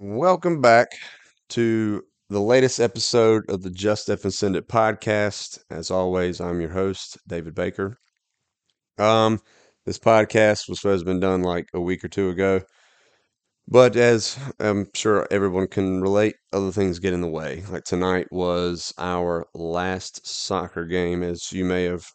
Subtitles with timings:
[0.00, 0.92] Welcome back
[1.48, 5.58] to the latest episode of the Just F and Send It podcast.
[5.70, 7.98] As always, I'm your host, David Baker.
[8.98, 9.40] Um,
[9.86, 12.60] this podcast was supposed to have been done like a week or two ago,
[13.66, 17.64] but as I'm sure everyone can relate, other things get in the way.
[17.68, 22.06] Like tonight was our last soccer game, as you may have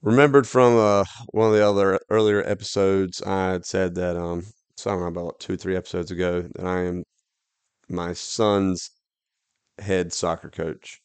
[0.00, 3.20] remembered from uh, one of the other earlier episodes.
[3.20, 4.44] I had said that um,
[4.76, 7.04] so I don't know about two, or three episodes ago that I am
[7.88, 8.90] my son's
[9.78, 11.00] head soccer coach.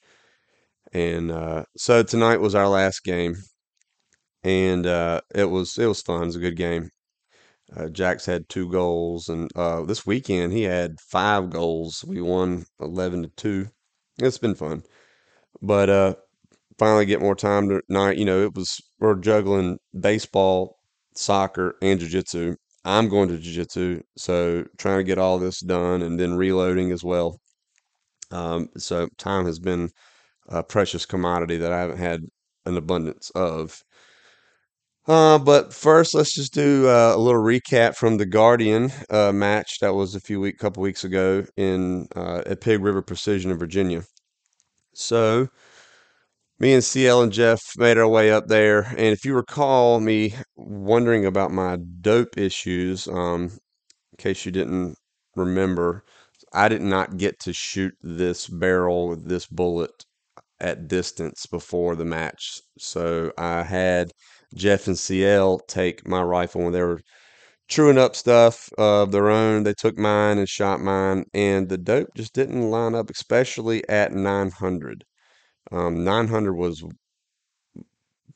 [0.94, 3.36] And uh, so tonight was our last game,
[4.44, 6.24] and uh, it was it was fun.
[6.24, 6.90] It was a good game.
[7.76, 12.04] Uh, Jax had two goals, and uh, this weekend he had five goals.
[12.08, 13.68] We won eleven to two.
[14.20, 14.84] It's been fun,
[15.62, 16.16] but uh,
[16.80, 18.18] finally get more time tonight.
[18.18, 20.78] You know, it was we're juggling baseball,
[21.16, 22.56] soccer, and jiu-jitsu.
[22.86, 27.04] I'm going to jiu-jitsu, so trying to get all this done and then reloading as
[27.04, 27.40] well.
[28.32, 29.90] Um, so time has been
[30.48, 32.22] a precious commodity that I haven't had
[32.66, 33.82] an abundance of.
[35.08, 39.80] Uh, but first, let's just do uh, a little recap from the Guardian uh, match
[39.80, 43.58] that was a few week, couple weeks ago in uh, at Pig River Precision in
[43.58, 44.04] Virginia.
[44.94, 45.48] So,
[46.60, 50.36] me and CL and Jeff made our way up there, and if you recall me
[50.56, 54.96] wondering about my dope issues, um, in case you didn't
[55.36, 56.04] remember,
[56.54, 60.06] I did not get to shoot this barrel with this bullet
[60.60, 62.62] at distance before the match.
[62.80, 64.12] So I had
[64.56, 67.02] Jeff and CL take my rifle when they were
[67.70, 69.64] truing up stuff of their own.
[69.64, 74.14] They took mine and shot mine, and the dope just didn't line up, especially at
[74.14, 75.06] 900.
[75.72, 76.84] Um, 900 was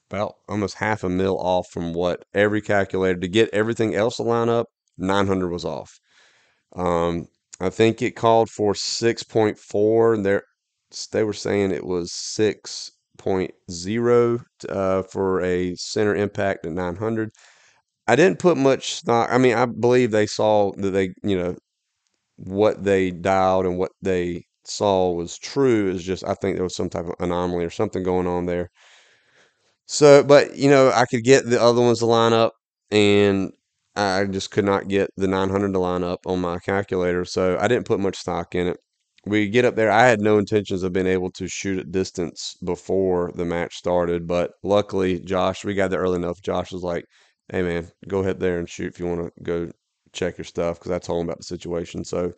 [0.09, 4.23] about almost half a mil off from what every calculator to get everything else to
[4.23, 4.67] line up.
[4.97, 5.99] 900 was off.
[6.75, 7.27] Um,
[7.59, 10.25] I think it called for 6.4, and
[11.11, 17.31] they were saying it was 6.0 uh, for a center impact at 900.
[18.07, 19.29] I didn't put much stock.
[19.31, 21.55] I mean, I believe they saw that they, you know,
[22.38, 25.90] what they dialed and what they saw was true.
[25.91, 28.69] Is just I think there was some type of anomaly or something going on there.
[29.85, 32.53] So, but you know, I could get the other ones to line up,
[32.91, 33.52] and
[33.96, 37.25] I just could not get the 900 to line up on my calculator.
[37.25, 38.78] So I didn't put much stock in it.
[39.25, 39.91] We get up there.
[39.91, 44.28] I had no intentions of being able to shoot at distance before the match started,
[44.28, 46.41] but luckily, Josh, we got there early enough.
[46.41, 47.06] Josh was like,
[47.52, 49.72] "Hey, man, go ahead there and shoot if you want to go
[50.13, 52.03] check your stuff," because I told him about the situation.
[52.06, 52.34] So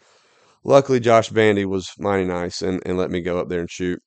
[0.66, 4.02] luckily, Josh Bandy was mighty nice and, and let me go up there and shoot.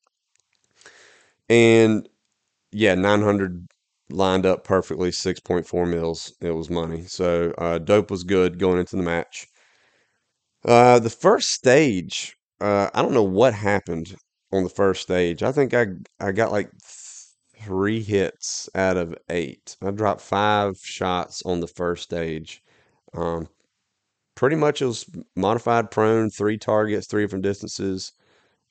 [1.49, 2.07] And
[2.71, 3.67] yeah, 900
[4.09, 6.33] lined up perfectly, 6.4 mils.
[6.41, 7.05] It was money.
[7.05, 9.47] So uh, dope was good going into the match.
[10.65, 14.15] Uh, the first stage, uh, I don't know what happened
[14.51, 15.43] on the first stage.
[15.43, 15.87] I think I
[16.19, 19.77] I got like three hits out of eight.
[19.81, 22.61] I dropped five shots on the first stage.
[23.13, 23.47] Um,
[24.39, 25.05] pretty much it was
[25.35, 28.13] modified prone, three targets, three different distances.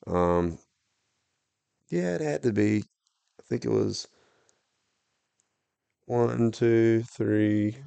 [0.07, 0.57] Um,
[1.91, 2.83] yeah, it had to be.
[3.39, 4.07] I think it was
[6.07, 7.77] one, two, three.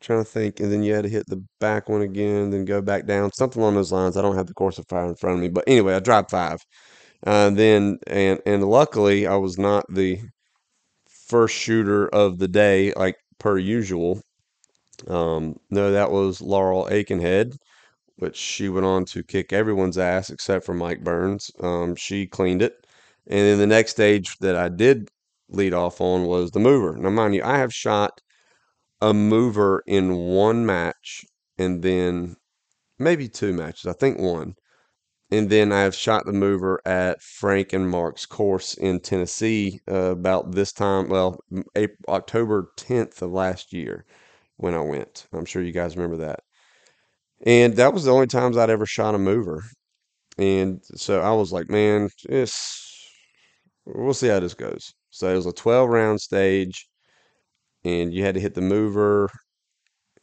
[0.00, 2.80] trying to think, and then you had to hit the back one again, then go
[2.80, 4.16] back down, something along those lines.
[4.16, 6.30] I don't have the course of fire in front of me, but anyway, I dropped
[6.30, 6.60] five.
[7.26, 10.20] Uh, then and and luckily, I was not the
[11.28, 14.22] first shooter of the day, like per usual.
[15.08, 17.56] Um, no, that was Laurel Aikenhead,
[18.16, 21.50] which she went on to kick everyone's ass except for Mike Burns.
[21.60, 22.86] Um, she cleaned it.
[23.26, 25.08] And then the next stage that I did
[25.48, 26.96] lead off on was the mover.
[26.96, 28.20] Now, mind you, I have shot
[29.00, 31.24] a mover in one match
[31.58, 32.36] and then
[32.98, 33.86] maybe two matches.
[33.86, 34.54] I think one.
[35.30, 40.12] And then I have shot the mover at Frank and Mark's course in Tennessee uh,
[40.12, 41.40] about this time, well,
[41.74, 44.04] April, October 10th of last year
[44.56, 45.26] when I went.
[45.32, 46.40] I'm sure you guys remember that.
[47.46, 49.62] And that was the only times I'd ever shot a mover.
[50.38, 53.08] And so I was like, man, it's,
[53.84, 54.94] we'll see how this goes.
[55.10, 56.88] So it was a 12 round stage,
[57.84, 59.28] and you had to hit the mover.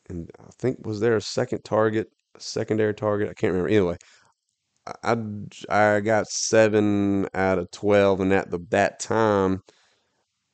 [0.10, 3.30] And I think, was there a second target, a secondary target?
[3.30, 3.70] I can't remember.
[3.70, 3.98] Anyway,
[5.04, 5.16] I,
[5.70, 9.62] I got seven out of 12, and at the, that time,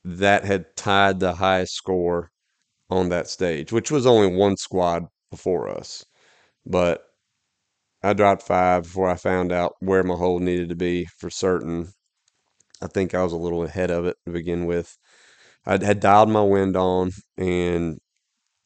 [0.03, 2.31] that had tied the highest score
[2.89, 6.05] on that stage, which was only one squad before us.
[6.65, 7.03] But
[8.03, 11.93] I dropped five before I found out where my hole needed to be for certain.
[12.81, 14.97] I think I was a little ahead of it to begin with.
[15.65, 17.99] I had dialed my wind on and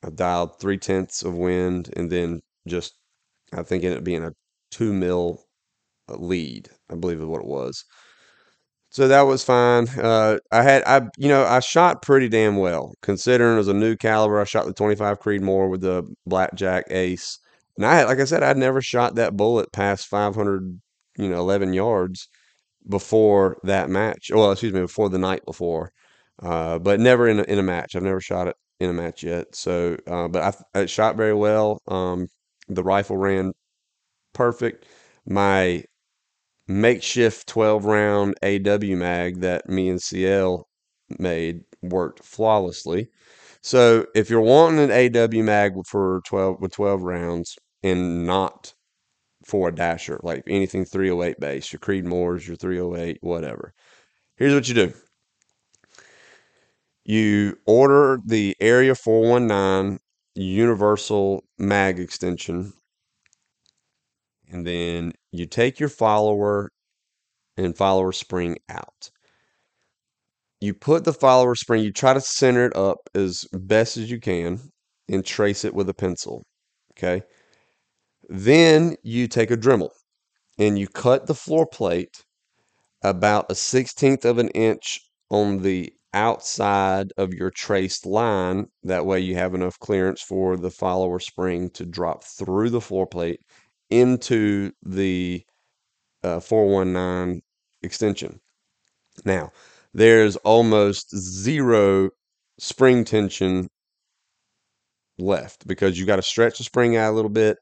[0.04, 2.96] I dialed three tenths of wind and then just
[3.54, 4.34] I think it being a
[4.72, 5.46] two mil
[6.10, 7.86] uh, lead, I believe is what it was.
[8.92, 9.88] So that was fine.
[9.98, 13.74] Uh, I had I you know I shot pretty damn well considering it was a
[13.74, 14.40] new caliber.
[14.40, 17.40] I shot the 25 Creedmoor with the Blackjack Ace,
[17.78, 20.82] and I had like I said I'd never shot that bullet past 500
[21.18, 22.28] you know 11 yards
[22.90, 24.32] before that match.
[24.34, 25.92] Well, excuse me, before the night before,
[26.44, 27.96] uh, but never in a, in a match.
[27.96, 29.56] I've never shot it in a match yet.
[29.56, 31.80] So, uh, but I, I shot very well.
[31.88, 32.28] Um,
[32.70, 33.54] the rifle ran
[34.34, 34.86] perfect.
[35.26, 35.84] My
[36.80, 40.68] makeshift 12 round AW mag that me and CL
[41.20, 43.10] made worked flawlessly.
[43.62, 48.74] So if you're wanting an AW mag for 12 with 12 rounds and not
[49.46, 53.74] for a dasher, like anything 308 base, your Creedmoors, your 308, whatever.
[54.38, 54.94] Here's what you do.
[57.04, 60.00] You order the Area 419
[60.36, 62.74] universal mag extension
[64.52, 66.70] and then you take your follower
[67.58, 69.10] and follower spring out.
[70.60, 74.20] You put the follower spring, you try to center it up as best as you
[74.20, 74.60] can
[75.10, 76.44] and trace it with a pencil.
[76.92, 77.24] Okay.
[78.30, 79.90] Then you take a Dremel
[80.60, 82.24] and you cut the floor plate
[83.04, 85.00] about a sixteenth of an inch
[85.30, 88.68] on the outside of your traced line.
[88.84, 93.08] That way you have enough clearance for the follower spring to drop through the floor
[93.08, 93.40] plate
[93.92, 95.44] into the
[96.24, 97.42] uh, 419
[97.84, 98.40] extension.
[99.26, 99.52] Now,
[99.94, 102.10] there's almost zero
[102.58, 103.68] spring tension
[105.18, 107.58] left because you got to stretch the spring out a little bit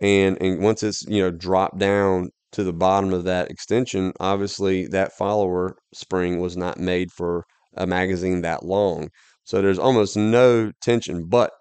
[0.00, 4.86] and and once it's you know dropped down to the bottom of that extension obviously
[4.86, 7.44] that follower spring was not made for
[7.76, 9.08] a magazine that long
[9.44, 11.52] so there's almost no tension but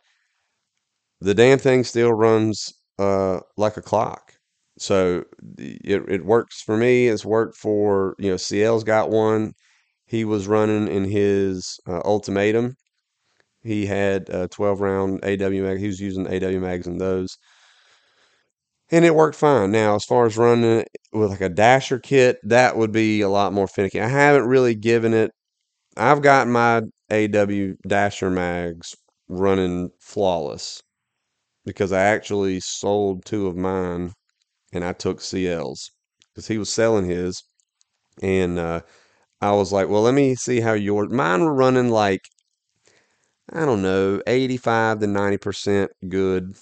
[1.21, 4.33] the damn thing still runs uh, like a clock
[4.79, 5.23] so
[5.57, 9.53] it, it works for me it's worked for you know cl's got one
[10.05, 12.75] he was running in his uh, ultimatum
[13.63, 17.37] he had a 12 round aw mag he was using aw mags in those
[18.91, 19.71] and it worked fine.
[19.71, 23.29] Now, as far as running it with like a dasher kit, that would be a
[23.29, 23.99] lot more finicky.
[24.01, 25.31] I haven't really given it.
[25.97, 28.95] I've got my AW dasher mags
[29.29, 30.83] running flawless
[31.67, 34.13] because I actually sold two of mine
[34.73, 35.91] and I took CL's
[36.33, 37.43] because he was selling his,
[38.21, 38.81] and uh,
[39.41, 41.11] I was like, well, let me see how yours.
[41.11, 42.21] Mine were running like
[43.51, 46.55] I don't know, 85 to 90% good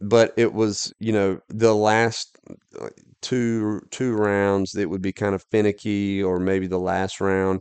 [0.00, 2.38] but it was you know the last
[2.80, 2.88] uh,
[3.20, 7.60] two two rounds it would be kind of finicky or maybe the last round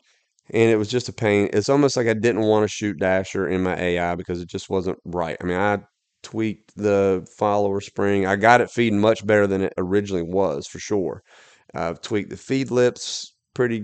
[0.51, 1.49] and it was just a pain.
[1.53, 4.69] It's almost like i didn't want to shoot dasher in my ai because it just
[4.69, 5.37] wasn't right.
[5.41, 5.79] I mean i
[6.23, 8.25] tweaked the follower spring.
[8.25, 11.23] I got it feeding much better than it originally was for sure.
[11.75, 13.83] I've tweaked the feed lips pretty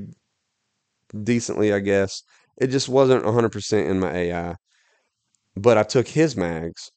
[1.23, 2.23] decently i guess.
[2.61, 4.55] It just wasn't 100% in my ai
[5.55, 6.91] but i took his mags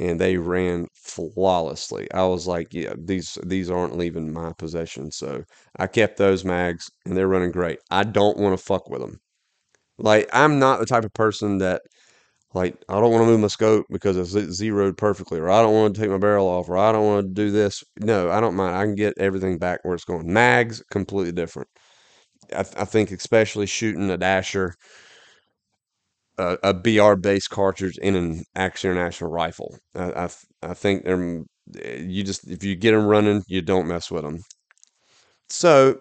[0.00, 2.10] and they ran flawlessly.
[2.12, 5.12] I was like, yeah, these these aren't leaving my possession.
[5.12, 5.44] So
[5.78, 7.80] I kept those mags and they're running great.
[7.90, 9.20] I don't want to fuck with them.
[9.98, 11.82] Like I'm not the type of person that
[12.54, 15.74] like I don't want to move my scope because it's zeroed perfectly, or I don't
[15.74, 17.84] want to take my barrel off, or I don't want to do this.
[18.00, 18.76] No, I don't mind.
[18.76, 20.32] I can get everything back where it's going.
[20.32, 21.68] Mags completely different.
[22.54, 24.74] I, I think especially shooting a dasher
[26.40, 29.76] a, a BR based cartridge in an Action International rifle.
[29.94, 30.28] I, I,
[30.62, 31.42] I think they're
[31.82, 34.40] eh, you just if you get them running, you don't mess with them.
[35.48, 36.00] So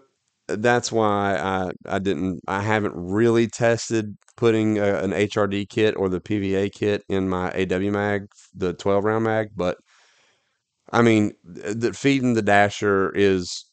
[0.49, 5.95] uh, that's why I I didn't I haven't really tested putting a, an HRD kit
[5.97, 9.77] or the PVA kit in my AW mag, the 12 round mag, but
[10.91, 13.65] I mean, the, feeding the dasher is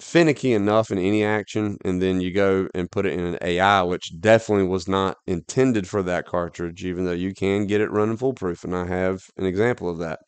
[0.00, 3.82] finicky enough in any action, and then you go and put it in an AI,
[3.82, 8.16] which definitely was not intended for that cartridge, even though you can get it running
[8.16, 10.20] foolproof, and I have an example of that.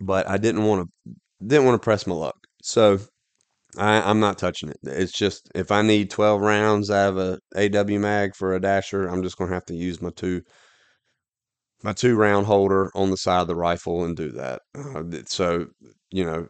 [0.00, 1.14] But I didn't want to
[1.46, 2.98] didn't want to press my luck, so
[3.78, 4.78] I, I'm not touching it.
[4.84, 9.08] It's just if I need 12 rounds out of a AW mag for a dasher,
[9.08, 10.42] I'm just gonna have to use my two
[11.82, 14.62] my two round holder on the side of the rifle and do that.
[14.74, 15.66] Uh, so
[16.10, 16.48] you know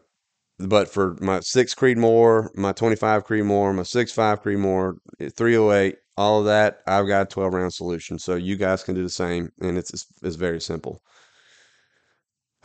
[0.67, 6.39] but for my six Creedmoor, my 25 Creedmoor, my six five Creedmoor, eh, 308, all
[6.39, 8.19] of that, I've got a 12 round solution.
[8.19, 11.01] So you guys can do the same, and it's it's, it's very simple.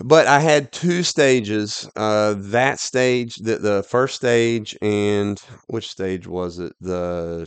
[0.03, 1.87] But I had two stages.
[1.97, 6.73] Uh, that stage, the the first stage, and which stage was it?
[6.81, 7.47] The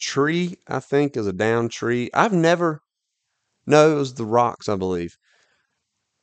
[0.00, 2.10] tree, I think, is a down tree.
[2.12, 2.82] I've never
[3.66, 5.16] No, it was the rocks, I believe.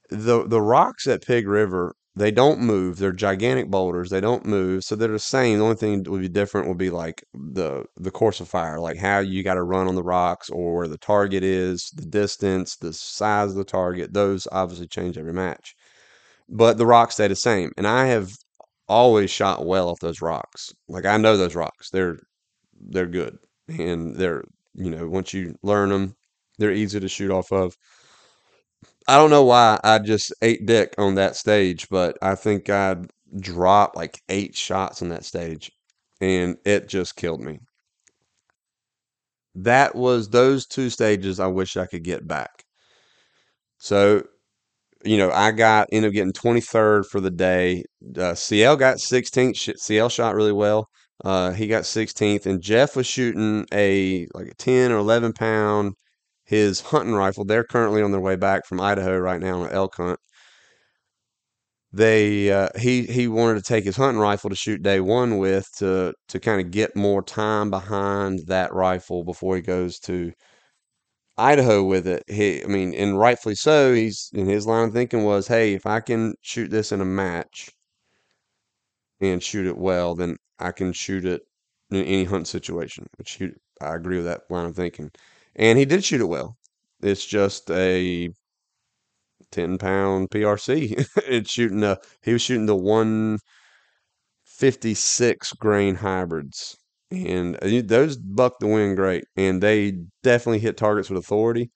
[0.10, 2.98] The the rocks at Pig River, they don't move.
[2.98, 4.10] They're gigantic boulders.
[4.10, 4.84] They don't move.
[4.84, 5.58] So they're the same.
[5.60, 8.80] The only thing that would be different would be like the the course of fire,
[8.80, 12.06] like how you got to run on the rocks or where the target is, the
[12.06, 14.14] distance, the size of the target.
[14.14, 15.76] Those obviously change every match.
[16.50, 17.72] But the rocks stay the same.
[17.78, 18.32] And I have
[18.88, 20.72] always shot well off those rocks.
[20.88, 21.90] Like I know those rocks.
[21.92, 22.20] They're
[22.80, 23.38] they're good.
[23.70, 24.44] And they're,
[24.76, 26.16] you know, once you learn them,
[26.58, 27.76] they're easy to shoot off of.
[29.08, 32.98] I don't know why I just ate dick on that stage, but I think I
[33.40, 35.72] dropped like eight shots on that stage
[36.22, 37.60] and it just killed me.
[39.56, 42.64] That was those two stages I wish I could get back.
[43.80, 44.24] So,
[45.04, 47.84] you know, I got ended up getting 23rd for the day.
[48.18, 49.78] Uh, CL got 16th.
[49.80, 50.90] CL shot really well.
[51.26, 55.94] Uh, he got 16th, and Jeff was shooting a like a 10 or 11 pound
[56.48, 57.46] his hunting rifle.
[57.46, 60.20] They're currently on their way back from Idaho right now on an elk hunt.
[61.92, 65.68] They uh, he he wanted to take his hunting rifle to shoot day one with
[65.78, 70.32] to to kind of get more time behind that rifle before he goes to
[71.40, 72.24] Idaho with it.
[72.28, 73.92] He, I mean, and rightfully so.
[73.94, 77.06] He's in his line of thinking was, hey, if I can shoot this in a
[77.06, 77.72] match
[79.20, 81.42] and shoot it well, then I can shoot it
[81.92, 83.08] in any hunt situation.
[83.18, 83.50] Which he,
[83.82, 85.12] I agree with that line of thinking,
[85.58, 86.58] and he did shoot it well.
[87.02, 88.30] It's just a
[89.52, 91.06] ten pound PRC.
[91.28, 91.98] it's shooting a.
[92.22, 93.40] He was shooting the one
[94.46, 96.76] fifty six grain hybrids,
[97.12, 101.70] and uh, those buck the wind great, and they definitely hit targets with authority.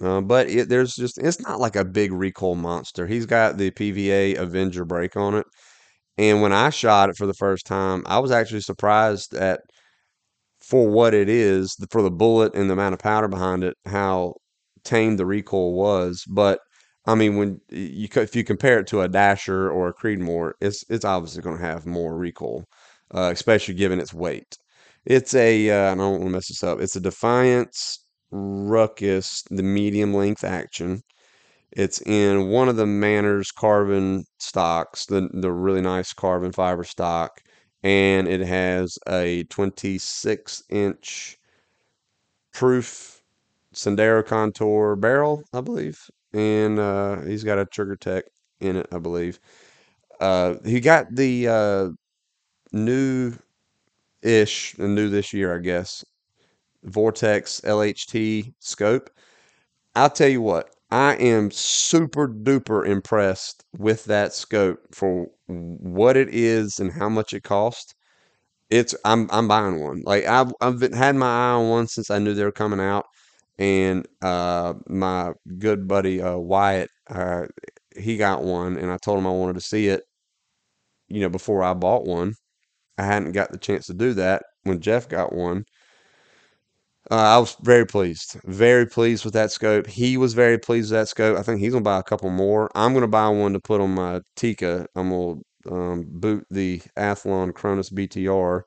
[0.00, 3.06] Uh, but it, there's just it's not like a big recoil monster.
[3.06, 5.46] He's got the PVA Avenger brake on it,
[6.18, 9.62] and when I shot it for the first time, I was actually surprised at
[10.62, 14.34] for what it is, for the bullet and the amount of powder behind it, how
[14.84, 16.24] tame the recoil was.
[16.28, 16.60] But
[17.06, 20.84] I mean, when you if you compare it to a Dasher or a Creedmoor, it's
[20.88, 22.64] it's obviously going to have more recoil,
[23.14, 24.56] uh, especially given its weight.
[25.04, 26.80] It's a uh, I don't want to mess this up.
[26.80, 31.02] It's a Defiance Ruckus, the medium length action.
[31.72, 37.40] It's in one of the Manners carbon stocks, the the really nice carbon fiber stock,
[37.82, 41.38] and it has a 26 inch
[42.52, 43.22] proof
[43.74, 48.24] Sendero Contour barrel, I believe, and uh, he's got a Trigger Tech
[48.60, 49.40] in it, I believe.
[50.20, 51.88] Uh, he got the uh,
[52.72, 53.34] new
[54.22, 56.04] ish, the new this year, I guess,
[56.84, 59.10] Vortex LHT scope.
[59.94, 66.28] I'll tell you what, I am super duper impressed with that scope for what it
[66.30, 67.94] is and how much it costs.
[68.70, 70.02] It's I'm I'm buying one.
[70.04, 72.80] Like I've I've been, had my eye on one since I knew they were coming
[72.80, 73.06] out,
[73.58, 77.46] and uh, my good buddy uh, Wyatt, uh,
[77.96, 80.04] he got one, and I told him I wanted to see it.
[81.08, 82.34] You know, before I bought one,
[82.98, 85.64] I hadn't got the chance to do that when Jeff got one.
[87.12, 89.86] Uh, I was very pleased, very pleased with that scope.
[89.86, 91.38] He was very pleased with that scope.
[91.38, 92.70] I think he's gonna buy a couple more.
[92.74, 94.86] I'm gonna buy one to put on my Tikka.
[94.96, 95.40] I'm gonna
[95.70, 98.62] um, boot the Athlon Cronus BTR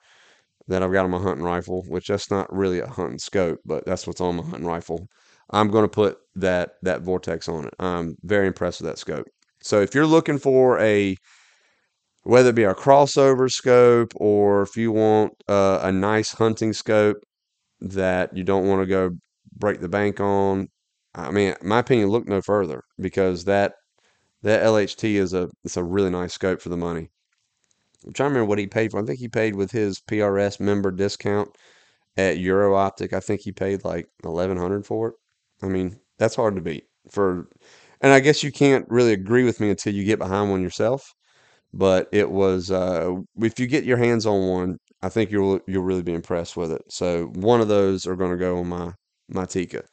[0.68, 3.84] that I've got on my hunting rifle, which that's not really a hunting scope, but
[3.88, 5.08] that's what's on my hunting rifle.
[5.52, 7.74] I'm going to put that that vortex on it.
[7.80, 9.26] I'm very impressed with that scope.
[9.64, 11.18] So if you're looking for a
[12.24, 17.18] whether it be a crossover scope or if you want uh, a nice hunting scope
[17.82, 19.12] that you don't want to go
[19.58, 20.68] break the bank on,
[21.16, 23.76] I mean, my opinion, look no further because that
[24.44, 27.10] that LHT is a it's a really nice scope for the money.
[28.06, 29.00] I'm trying to remember what he paid for.
[29.02, 31.50] I think he paid with his PRS member discount
[32.18, 33.14] at Euro Optic.
[33.14, 35.16] I think he paid like eleven hundred for it.
[35.64, 37.50] I mean, that's hard to beat for,
[38.02, 41.14] and I guess you can't really agree with me until you get behind one yourself.
[41.74, 45.84] But it was uh, if you get your hands on one, I think you'll you'll
[45.84, 46.82] really be impressed with it.
[46.90, 48.94] So one of those are going to go on my
[49.30, 49.84] my Tikka.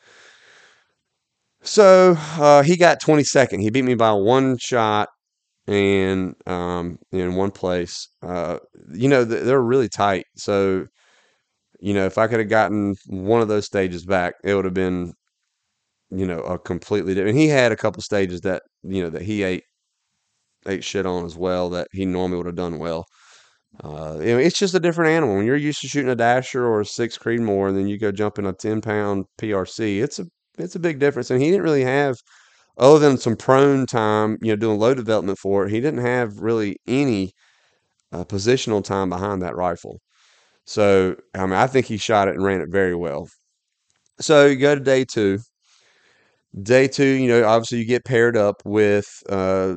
[1.62, 3.60] So uh, he got 22nd.
[3.60, 5.08] He beat me by one shot
[5.68, 8.08] and um, in one place.
[8.22, 8.58] Uh,
[8.92, 10.26] you know, they're really tight.
[10.36, 10.86] So,
[11.80, 14.74] you know, if I could have gotten one of those stages back, it would have
[14.74, 15.14] been,
[16.10, 17.30] you know, a completely different.
[17.30, 19.64] And he had a couple stages that you know that he ate
[20.66, 23.06] ate shit on as well that he normally would have done well.
[23.82, 25.36] Uh, you know, it's just a different animal.
[25.36, 28.12] When you're used to shooting a dasher or a six Creedmoor, and then you go
[28.12, 30.26] jump in a ten pound PRC, it's a
[30.58, 31.30] it's a big difference.
[31.30, 32.16] And he didn't really have
[32.78, 36.38] other than some prone time, you know, doing load development for it, he didn't have
[36.40, 37.32] really any
[38.12, 40.00] uh, positional time behind that rifle.
[40.66, 43.28] So, I mean, I think he shot it and ran it very well.
[44.20, 45.40] So you go to day two.
[46.62, 49.76] Day two, you know, obviously you get paired up with uh,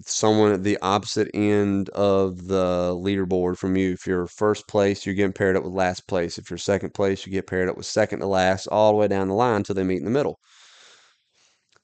[0.00, 3.92] someone at the opposite end of the leaderboard from you.
[3.92, 6.38] If you're first place, you're getting paired up with last place.
[6.38, 9.08] If you're second place, you get paired up with second to last, all the way
[9.08, 10.38] down the line until they meet in the middle.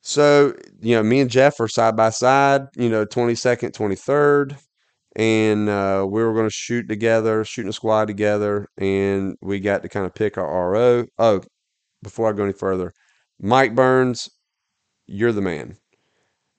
[0.02, 4.56] So, you know, me and Jeff are side by side, you know, 22nd, 23rd,
[5.16, 9.82] and uh, we were going to shoot together, shooting a squad together, and we got
[9.82, 11.06] to kind of pick our RO.
[11.18, 11.42] Oh,
[12.02, 12.92] before I go any further,
[13.38, 14.30] Mike Burns,
[15.06, 15.76] you're the man.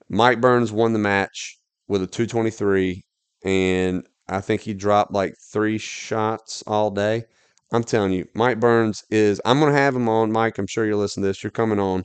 [0.08, 3.04] Mike Burns won the match with a 223,
[3.44, 7.24] and I think he dropped like three shots all day.
[7.72, 9.40] I'm telling you, Mike Burns is.
[9.44, 10.58] I'm gonna have him on, Mike.
[10.58, 11.42] I'm sure you're listening to this.
[11.42, 12.04] You're coming on.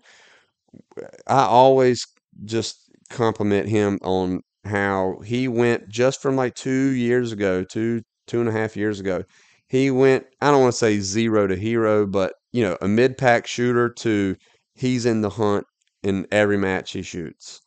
[1.27, 2.05] I always
[2.45, 8.39] just compliment him on how he went just from like two years ago, two two
[8.39, 9.23] and a half years ago.
[9.67, 10.25] He went.
[10.41, 13.89] I don't want to say zero to hero, but you know, a mid pack shooter
[13.89, 14.35] to
[14.75, 15.65] he's in the hunt
[16.03, 17.61] in every match he shoots.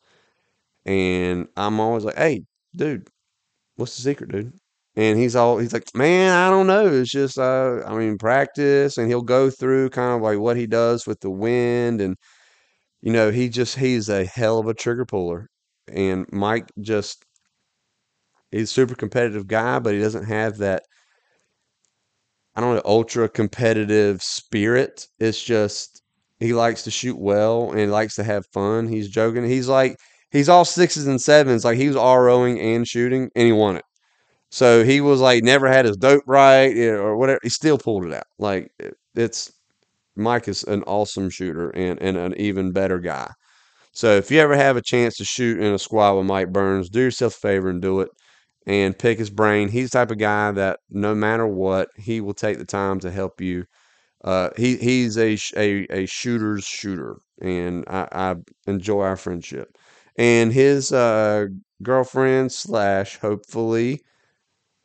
[0.87, 2.44] And I'm always like, hey,
[2.76, 3.08] dude,
[3.76, 4.52] what's the secret, dude?
[4.96, 6.87] And he's all he's like, man, I don't know.
[6.88, 10.66] It's just uh, I mean, practice, and he'll go through kind of like what he
[10.66, 12.16] does with the wind, and
[13.02, 15.49] you know, he just he's a hell of a trigger puller.
[15.92, 17.25] And Mike just
[18.50, 20.82] he's a super competitive guy, but he doesn't have that
[22.54, 25.06] I don't know ultra competitive spirit.
[25.18, 26.02] It's just
[26.38, 28.88] he likes to shoot well and likes to have fun.
[28.88, 29.44] He's joking.
[29.44, 29.96] He's like
[30.30, 31.64] he's all sixes and sevens.
[31.64, 33.84] Like he was ROing and shooting, and he won it.
[34.50, 37.40] So he was like never had his dope right or whatever.
[37.42, 38.25] He still pulled it out.
[38.38, 38.72] Like
[39.14, 39.52] it's
[40.16, 43.30] Mike is an awesome shooter and, and an even better guy.
[43.92, 46.90] So if you ever have a chance to shoot in a squad with Mike Burns,
[46.90, 48.10] do yourself a favor and do it
[48.66, 49.68] and pick his brain.
[49.68, 53.10] He's the type of guy that no matter what, he will take the time to
[53.10, 53.64] help you.
[54.25, 59.76] Uh, he he's a, a a shooter's shooter, and I, I enjoy our friendship.
[60.18, 61.46] And his uh,
[61.82, 64.02] girlfriend slash hopefully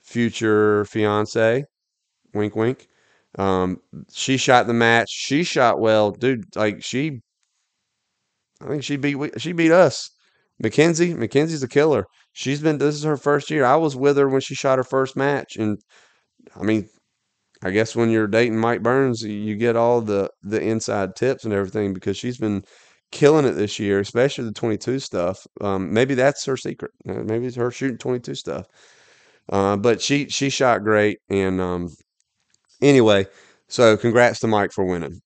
[0.03, 1.65] future fiance,
[2.33, 2.87] wink wink.
[3.37, 3.79] Um,
[4.13, 5.09] she shot the match.
[5.11, 6.55] She shot well, dude.
[6.55, 7.21] Like she
[8.61, 10.09] I think she beat she beat us.
[10.59, 12.05] Mackenzie, Mackenzie's a killer.
[12.33, 13.65] She's been this is her first year.
[13.65, 15.79] I was with her when she shot her first match, and
[16.55, 16.89] I mean,
[17.63, 21.53] I guess when you're dating Mike Burns, you get all the the inside tips and
[21.53, 22.63] everything because she's been
[23.15, 25.47] killing it this year, especially the 22 stuff.
[25.61, 26.91] Um, maybe that's her secret.
[27.07, 28.65] Uh, maybe it's her shooting 22 stuff.
[29.49, 31.87] Uh, but she she shot great, and um,
[32.81, 33.25] anyway,
[33.69, 35.21] so congrats to Mike for winning.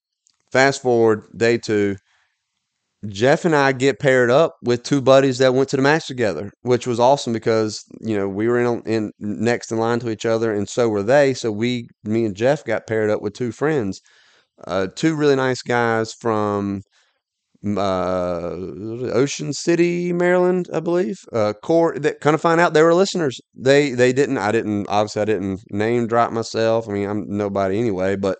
[0.51, 1.95] Fast forward day two
[3.07, 6.51] Jeff and I get paired up with two buddies that went to the match together,
[6.63, 10.25] which was awesome because you know we were in, in next in line to each
[10.25, 11.33] other, and so were they.
[11.33, 14.01] So we, me and Jeff, got paired up with two friends,
[14.67, 16.81] uh, two really nice guys from
[17.65, 18.55] uh,
[19.13, 21.17] Ocean City, Maryland, I believe.
[21.33, 23.39] Uh, core that kind of find out they were listeners.
[23.55, 24.37] They they didn't.
[24.37, 24.87] I didn't.
[24.89, 26.87] Obviously, I didn't name drop myself.
[26.89, 28.39] I mean, I'm nobody anyway, but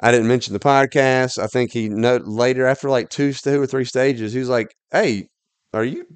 [0.00, 1.38] I didn't mention the podcast.
[1.38, 4.74] I think he note later after like two, two or three stages, he was like,
[4.92, 5.28] "Hey,
[5.74, 6.06] are you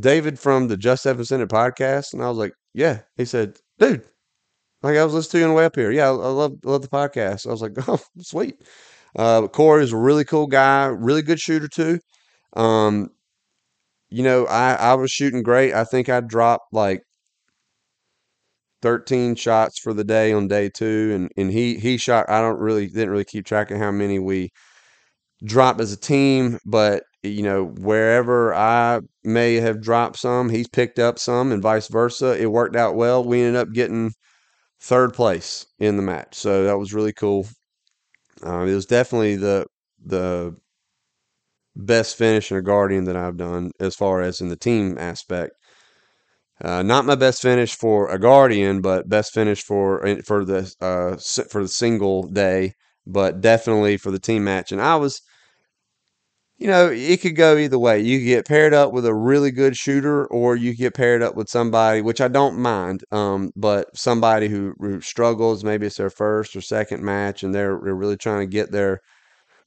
[0.00, 4.04] David from the Just F Ascended podcast?" And I was like, "Yeah." He said, "Dude,
[4.82, 5.90] like I was listening to you on the way up here.
[5.92, 8.56] Yeah, I, I love love the podcast." I was like, "Oh, sweet."
[9.16, 11.98] Uh, Corey is a really cool guy, really good shooter too.
[12.54, 13.10] Um,
[14.10, 15.74] you know, I I was shooting great.
[15.74, 17.02] I think I dropped like
[18.82, 22.26] 13 shots for the day on day two, and and he he shot.
[22.30, 24.50] I don't really didn't really keep track of how many we
[25.44, 30.98] dropped as a team, but you know wherever I may have dropped some, he's picked
[30.98, 32.40] up some, and vice versa.
[32.40, 33.24] It worked out well.
[33.24, 34.12] We ended up getting
[34.82, 37.46] third place in the match, so that was really cool.
[38.44, 39.66] Uh, it was definitely the
[40.04, 40.54] the
[41.76, 45.54] best finish in a guardian that I've done as far as in the team aspect.
[46.60, 51.16] Uh, not my best finish for a guardian, but best finish for for the uh,
[51.50, 52.74] for the single day,
[53.06, 54.72] but definitely for the team match.
[54.72, 55.20] And I was,
[56.58, 58.00] you know, it could go either way.
[58.00, 61.48] You get paired up with a really good shooter, or you get paired up with
[61.48, 65.64] somebody, which I don't mind, um, but somebody who, who struggles.
[65.64, 69.00] Maybe it's their first or second match, and they're they're really trying to get their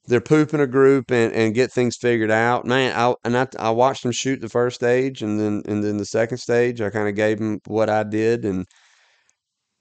[0.08, 2.66] they're pooping a group and, and get things figured out.
[2.66, 5.98] Man, I and I, I watched them shoot the first stage and then and then
[5.98, 6.82] the second stage.
[6.82, 8.66] I kind of gave him what I did and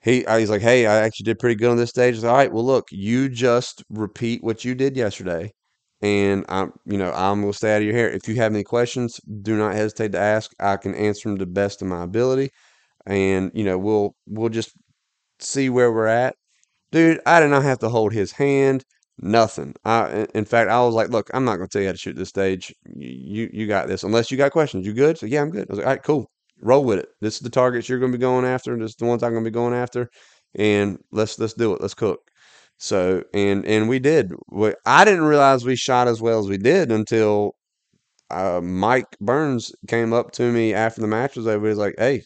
[0.02, 2.16] he I was like, hey, I actually did pretty good on this stage.
[2.18, 5.52] Said, all right, well, look, you just repeat what you did yesterday,
[6.02, 8.10] and I'm you know I'm gonna stay out of your hair.
[8.10, 10.52] If you have any questions, do not hesitate to ask.
[10.60, 12.50] I can answer them to the best of my ability,
[13.06, 14.72] and you know we'll we'll just
[15.40, 16.36] see where we're at.
[16.92, 18.84] Dude, I did not have to hold his hand
[19.22, 19.74] Nothing.
[19.84, 22.16] I, in fact, I was like, look, I'm not to tell you how to shoot
[22.16, 22.74] this stage.
[22.96, 24.02] You, you got this.
[24.02, 24.86] Unless you got questions.
[24.86, 25.18] You good?
[25.18, 25.68] So yeah, I'm good.
[25.68, 26.30] I was like, all right, cool.
[26.62, 27.08] Roll with it.
[27.20, 28.76] This is the targets you're to be going after.
[28.78, 30.08] This is the ones I'm to be going after.
[30.54, 31.82] And let's let's do it.
[31.82, 32.29] Let's cook.
[32.80, 34.32] So and and we did.
[34.86, 37.54] I didn't realize we shot as well as we did until
[38.30, 41.66] uh, Mike Burns came up to me after the match was over.
[41.66, 42.24] He was like, "Hey,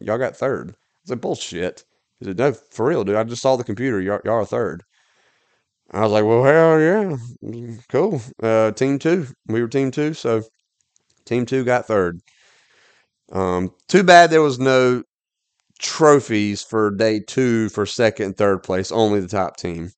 [0.00, 0.70] y'all got third.
[1.08, 1.84] I like, "Bullshit."
[2.20, 3.16] He said, "No, for real, dude.
[3.16, 4.00] I just saw the computer.
[4.00, 4.82] Y'all, y'all are third.
[5.90, 7.16] I was like, "Well, hell yeah,
[7.88, 9.26] cool." Uh, team two.
[9.48, 10.44] We were team two, so
[11.26, 12.20] team two got third.
[13.32, 15.02] Um, too bad there was no
[15.80, 18.92] trophies for day two for second and third place.
[18.92, 19.90] Only the top team.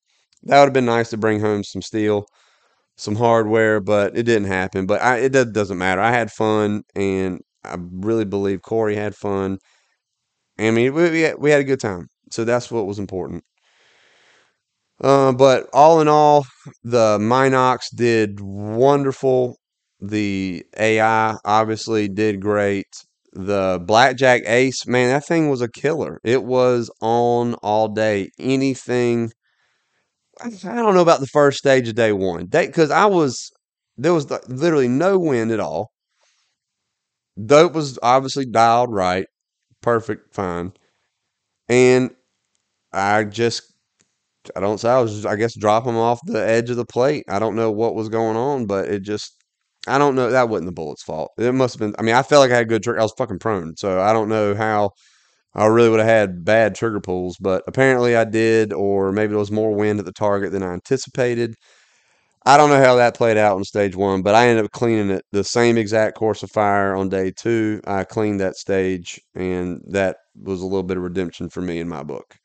[0.45, 2.27] That would have been nice to bring home some steel
[2.99, 4.85] some hardware, but it didn't happen.
[4.87, 6.01] But I, it doesn't matter.
[6.01, 9.59] I had fun, and I really believe Corey had fun.
[10.59, 12.09] I mean, we, we, had, a good time.
[12.33, 13.45] So that's what was important.
[15.01, 16.45] Uh, but all in all,
[16.83, 19.57] the Minox did wonderful.
[20.01, 22.87] The AI obviously did great.
[23.33, 26.21] The Blackjack Ace, man, that thing was a killer.
[26.25, 28.31] It was on all day.
[28.39, 29.31] Anything
[30.41, 32.47] I don't know about the first stage of day one.
[32.47, 33.51] Day because I was
[33.97, 35.91] there was literally no wind at all.
[37.45, 39.27] Dope was obviously dialed right,
[39.81, 40.73] perfect, fine,
[41.69, 42.11] and
[42.93, 43.73] I just
[44.57, 47.25] I don't say I was just, I guess drop off the edge of the plate.
[47.29, 49.35] I don't know what was going on, but it just
[49.89, 50.31] I don't know.
[50.31, 51.33] That wasn't the bullet's fault.
[51.39, 51.95] It must have been.
[51.99, 53.01] I mean, I felt like I had good trigger.
[53.01, 54.91] I was fucking prone, so I don't know how
[55.55, 59.39] I really would have had bad trigger pulls, but apparently I did, or maybe there
[59.39, 61.55] was more wind at the target than I anticipated.
[62.47, 65.11] I don't know how that played out on stage one, but I ended up cleaning
[65.11, 67.81] it the same exact course of fire on day two.
[67.87, 71.89] I cleaned that stage, and that was a little bit of redemption for me in
[71.89, 72.37] my book.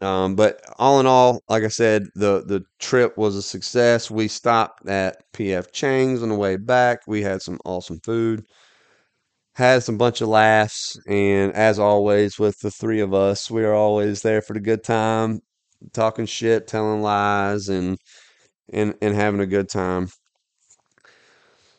[0.00, 4.10] Um, but all in all, like I said, the the trip was a success.
[4.10, 7.00] We stopped at PF Chang's on the way back.
[7.06, 8.44] We had some awesome food
[9.54, 13.74] had some bunch of laughs, and as always with the three of us, we are
[13.74, 15.40] always there for the good time,
[15.92, 17.98] talking shit, telling lies, and
[18.72, 20.08] and and having a good time.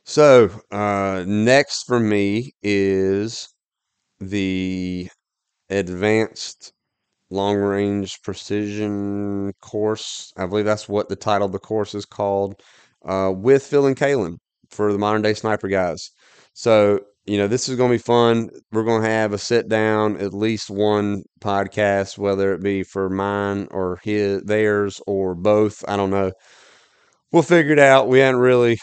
[0.06, 3.50] So uh, next for me is
[4.20, 5.10] the
[5.70, 6.74] advanced
[7.30, 10.32] long range precision course.
[10.38, 12.62] I believe that's what the title of the course is called.
[13.06, 14.38] Uh, with Phil and Caylen
[14.70, 16.12] for the modern day sniper guys.
[16.54, 18.50] So you know, this is going to be fun.
[18.72, 23.10] We're going to have a sit down, at least one podcast, whether it be for
[23.10, 25.84] mine or his, theirs or both.
[25.90, 26.32] I don't know.
[27.34, 28.08] We'll figure it out.
[28.08, 28.80] We haven't really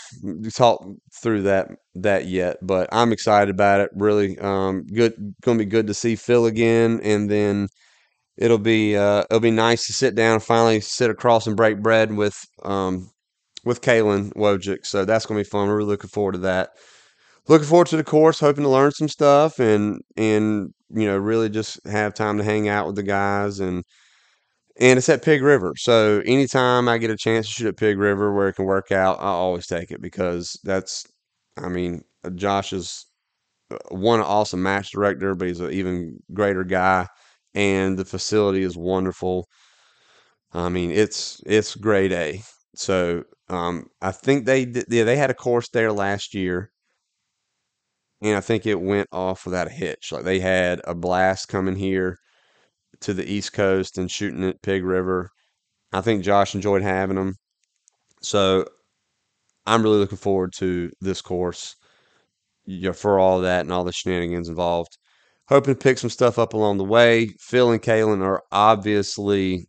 [0.52, 0.84] talked
[1.22, 3.90] through that that yet, but I'm excited about it.
[3.94, 5.14] Really, um, good.
[5.40, 7.68] Going to be good to see Phil again, and then
[8.36, 11.82] it'll be uh, it'll be nice to sit down and finally sit across and break
[11.82, 13.10] bread with um,
[13.64, 14.86] with Caylen Wojcik.
[14.86, 15.68] So that's to be fun.
[15.68, 16.70] We're really looking forward to that
[17.48, 21.48] looking forward to the course, hoping to learn some stuff and and you know really
[21.48, 23.84] just have time to hang out with the guys and
[24.80, 25.74] and it's at Pig River.
[25.76, 28.90] So anytime I get a chance to shoot at Pig River where it can work
[28.90, 31.04] out, I always take it because that's
[31.56, 32.02] I mean
[32.34, 33.06] Josh is
[33.70, 37.06] uh, one awesome match director, but he's an even greater guy,
[37.54, 39.48] and the facility is wonderful.
[40.54, 42.42] I mean it's it's grade A.
[42.74, 46.70] So um, I think they yeah they had a course there last year
[48.22, 50.10] and I think it went off without a hitch.
[50.12, 52.18] Like they had a blast coming here
[53.02, 55.30] to the East Coast and shooting at Pig River.
[55.92, 57.36] I think Josh enjoyed having them.
[58.22, 58.66] So
[59.66, 61.76] I'm really looking forward to this course
[62.66, 64.98] know, for all that and all the shenanigans involved.
[65.48, 67.28] Hoping to pick some stuff up along the way.
[67.40, 69.66] Phil and Caylen are obviously,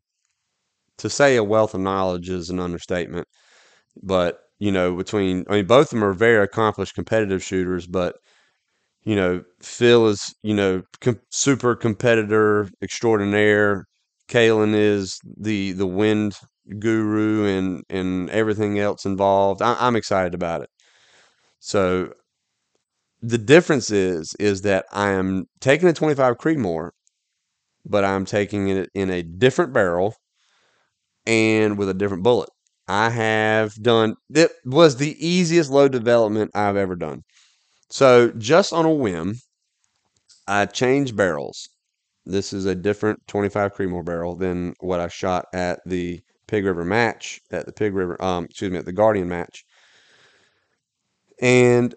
[0.98, 3.28] to say a wealth of knowledge is an understatement.
[4.04, 8.16] But, you know, between, I mean, both of them are very accomplished competitive shooters, but
[9.04, 13.86] you know, Phil is, you know, com- super competitor extraordinaire.
[14.30, 16.38] Caylen is the the wind
[16.80, 19.62] guru and and everything else involved.
[19.62, 20.70] I, I'm excited about it.
[21.60, 22.14] So
[23.22, 26.92] the difference is is that I am taking a 25 Creedmoor,
[27.86, 30.16] but I'm taking it in a different barrel
[31.26, 32.50] and with a different bullet.
[32.88, 37.24] I have done it was the easiest load development I've ever done.
[37.90, 39.38] So just on a whim,
[40.48, 41.70] I changed barrels.
[42.26, 46.86] This is a different 25 Creedmoor barrel than what I shot at the Pig River
[46.86, 49.66] match, at the Pig River, um, excuse me, at the Guardian match.
[51.42, 51.94] And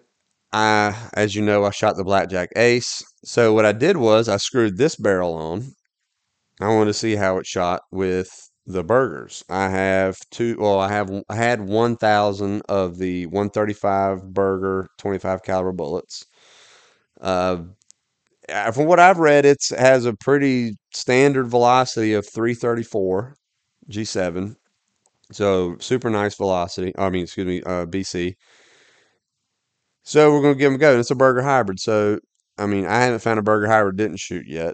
[0.51, 3.03] I, as you know, I shot the Blackjack Ace.
[3.23, 5.73] So what I did was I screwed this barrel on.
[6.61, 8.29] I wanted to see how it shot with
[8.65, 9.43] the Bergers.
[9.49, 10.57] I have two.
[10.59, 15.43] Well, I have I had one thousand of the one thirty five Berger twenty five
[15.43, 16.25] caliber bullets.
[17.21, 17.63] Uh,
[18.73, 23.35] from what I've read, it has a pretty standard velocity of three thirty four
[23.89, 24.55] G seven.
[25.31, 26.93] So super nice velocity.
[26.97, 28.37] I mean, excuse me, uh, BC.
[30.09, 30.99] So we're gonna give them a go.
[30.99, 31.79] It's a Berger hybrid.
[31.79, 32.17] So
[32.57, 34.73] I mean, I haven't found a Berger hybrid didn't shoot yet.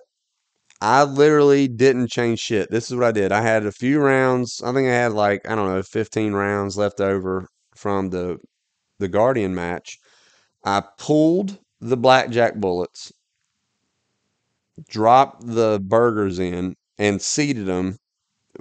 [0.79, 2.71] I literally didn't change shit.
[2.71, 3.33] This is what I did.
[3.33, 4.61] I had a few rounds.
[4.63, 8.37] I think I had like, I don't know, 15 rounds left over from the
[8.99, 9.99] the Guardian match.
[10.63, 13.11] I pulled the blackjack bullets,
[14.89, 17.97] dropped the Bergers in, and seated them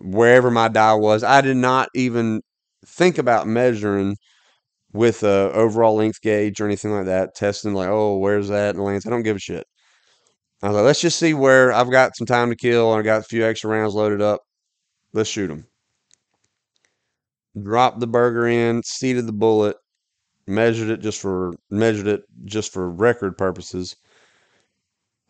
[0.00, 1.22] wherever my die was.
[1.22, 2.42] I did not even
[2.84, 4.16] think about measuring
[4.94, 8.80] with a overall length gauge or anything like that, testing like, oh, where's that in
[8.80, 9.07] length?
[9.07, 9.66] I don't give a shit.
[10.62, 13.02] I was like, let's just see where I've got some time to kill and I
[13.02, 14.40] got a few extra rounds loaded up.
[15.12, 15.66] Let's shoot them.
[17.61, 19.76] Dropped the Berger in, seated the bullet,
[20.46, 23.96] measured it just for measured it just for record purposes.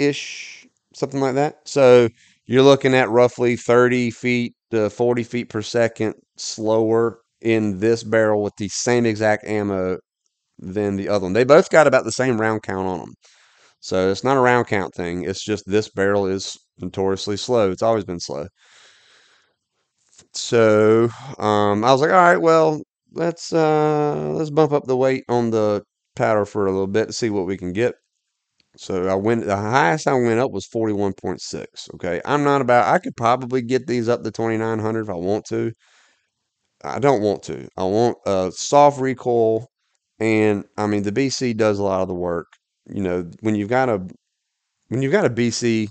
[0.00, 1.56] ish, something like that.
[1.66, 2.08] So
[2.46, 8.42] you're looking at roughly 30 feet to 40 feet per second slower in this barrel
[8.42, 9.98] with the same exact ammo
[10.58, 11.32] than the other one.
[11.34, 13.14] They both got about the same round count on them.
[13.80, 15.24] So it's not a round count thing.
[15.24, 17.70] It's just this barrel is notoriously slow.
[17.70, 18.48] It's always been slow.
[20.34, 21.08] So
[21.38, 22.82] um, I was like, all right, well,
[23.12, 25.82] let's uh, let's bump up the weight on the
[26.16, 27.94] powder for a little bit to see what we can get.
[28.80, 31.88] So I went the highest I went up was 41.6.
[31.94, 32.20] Okay.
[32.24, 35.72] I'm not about I could probably get these up to 2900 if I want to.
[36.84, 37.68] I don't want to.
[37.76, 39.70] I want a soft recoil
[40.18, 42.48] and I mean the BC does a lot of the work.
[42.86, 44.02] You know, when you've got a
[44.88, 45.88] when you've got a BC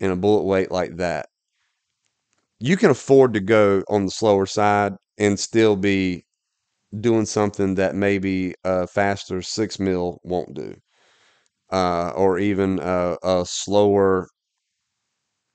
[0.00, 1.28] and a bullet weight like that,
[2.60, 6.24] you can afford to go on the slower side and still be
[7.00, 10.74] doing something that maybe a faster six mil won't do
[11.72, 14.28] uh, or even a, a slower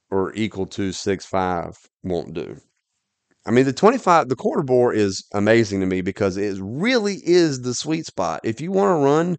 [0.10, 2.58] or equal to six five won't do.
[3.46, 7.62] I mean, the 25, the quarter bore is amazing to me because it really is
[7.62, 8.42] the sweet spot.
[8.44, 9.38] If you want to run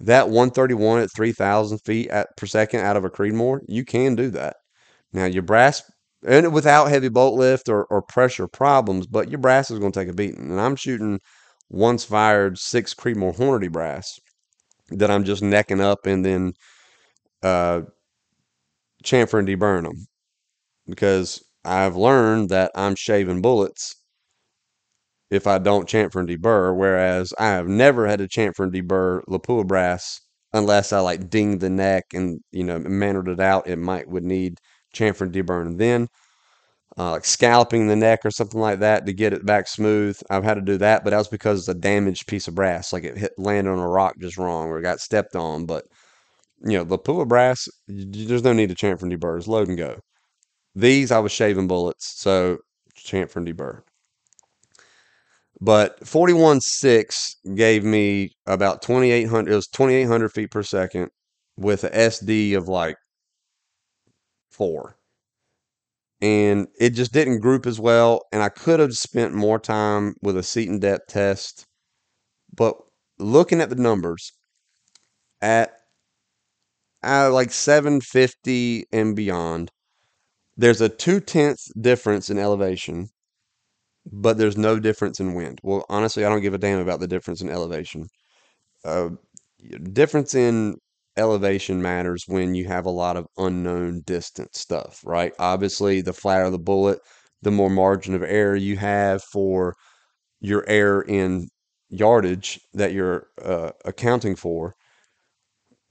[0.00, 4.28] that 131 at 3,000 feet at, per second out of a Creedmoor, you can do
[4.30, 4.56] that.
[5.14, 5.82] Now, your brass,
[6.26, 10.00] and without heavy bolt lift or, or pressure problems, but your brass is going to
[10.00, 10.50] take a beating.
[10.50, 11.20] And I'm shooting
[11.70, 14.18] once fired six Creedmoor Hornady brass
[14.90, 16.54] that I'm just necking up and then
[17.42, 17.82] uh,
[19.04, 20.06] chamfer and deburr them
[20.88, 23.96] because I've learned that I'm shaving bullets
[25.30, 29.22] if I don't chamfer and deburr, whereas I have never had to chamfer and deburr
[29.28, 30.20] Lapua brass
[30.52, 33.66] unless I like dinged the neck and you know mannered it out.
[33.68, 34.58] It might would need
[34.94, 35.76] chamfer and deburr.
[35.78, 36.08] Then
[36.98, 40.18] uh, like scalloping the neck or something like that to get it back smooth.
[40.30, 42.92] I've had to do that, but that was because it's a damaged piece of brass,
[42.92, 45.66] like it hit landed on a rock just wrong or got stepped on.
[45.66, 45.84] But
[46.64, 49.46] you know, the Lapua brass, there's no need to chamfer and deburr.
[49.46, 50.00] load and go.
[50.74, 52.58] These I was shaving bullets, so
[52.98, 53.82] chamfer and deburr.
[55.60, 61.10] But 41.6 gave me about 2,800, it was 2,800 feet per second
[61.56, 62.96] with a SD of like
[64.50, 64.95] four
[66.26, 68.22] and it just didn't group as well.
[68.32, 71.66] And I could have spent more time with a seat and depth test.
[72.54, 72.76] But
[73.18, 74.32] looking at the numbers
[75.40, 75.76] at
[77.02, 79.70] uh, like 750 and beyond,
[80.56, 83.08] there's a two tenths difference in elevation,
[84.10, 85.60] but there's no difference in wind.
[85.62, 88.08] Well, honestly, I don't give a damn about the difference in elevation.
[88.84, 89.10] Uh,
[89.92, 90.76] difference in
[91.16, 95.32] elevation matters when you have a lot of unknown distance stuff, right?
[95.38, 97.00] Obviously, the flatter the bullet,
[97.42, 99.74] the more margin of error you have for
[100.40, 101.48] your error in
[101.90, 104.74] yardage that you're uh, accounting for.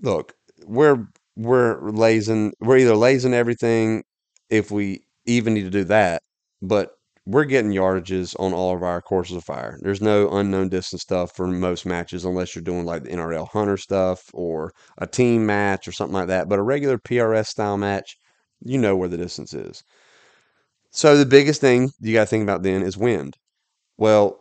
[0.02, 0.34] Look,
[0.66, 4.04] we're we're lazing, we're either lazing everything
[4.50, 6.22] if we even need to do that,
[6.62, 6.95] but
[7.26, 9.78] we're getting yardages on all of our courses of fire.
[9.82, 13.78] There's no unknown distance stuff for most matches unless you're doing like the NRL Hunter
[13.78, 16.48] stuff or a team match or something like that.
[16.50, 18.18] But a regular PRS style match,
[18.62, 19.84] you know where the distance is.
[20.90, 23.38] So the biggest thing you got to think about then is wind.
[23.98, 24.40] Well,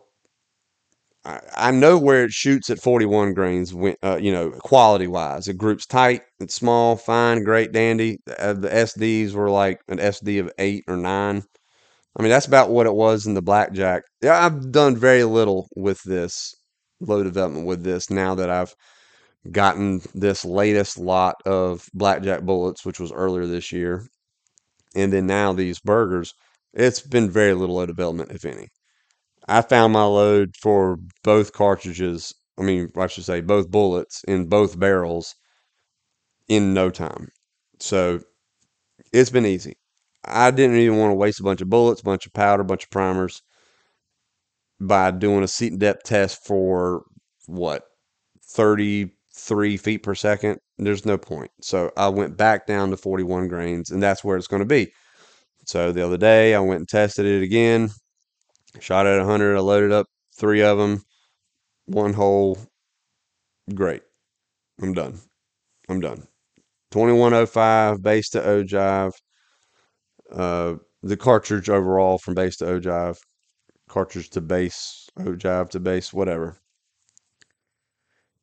[1.25, 5.47] I, know where it shoots at 41 grains, uh, you know, quality wise.
[5.47, 8.19] It groups tight, it's small, fine, great, dandy.
[8.37, 11.43] Uh, the SDs were like an SD of eight or nine.
[12.17, 14.03] I mean, that's about what it was in the blackjack.
[14.21, 16.53] Yeah, I've done very little with this
[17.01, 18.73] load development with this now that I've
[19.51, 24.07] gotten this latest lot of blackjack bullets, which was earlier this year,
[24.95, 26.33] and then now these Bergers.
[26.73, 28.69] It's been very little load development, if any.
[29.47, 32.33] I found my load for both cartridges.
[32.59, 35.35] I mean, I should say both bullets in both barrels
[36.47, 37.27] in no time.
[37.79, 38.21] So
[39.13, 39.75] it's been easy.
[40.25, 42.65] I didn't even want to waste a bunch of bullets, a bunch of powder, a
[42.65, 43.41] bunch of primers
[44.79, 47.03] by doing a seat depth test for
[47.47, 47.83] what
[48.43, 50.59] 33 feet per second.
[50.77, 51.51] There's no point.
[51.61, 54.91] So I went back down to 41 grains, and that's where it's going to be.
[55.65, 57.89] So the other day I went and tested it again.
[58.79, 59.55] Shot at 100.
[59.55, 60.07] I loaded up
[60.37, 61.01] three of them,
[61.85, 62.57] one hole.
[63.73, 64.03] Great.
[64.81, 65.19] I'm done.
[65.89, 66.27] I'm done.
[66.91, 69.13] 2105 base to ogive.
[70.31, 73.17] Uh, the cartridge overall from base to ogive,
[73.89, 76.57] cartridge to base, ogive to base, whatever.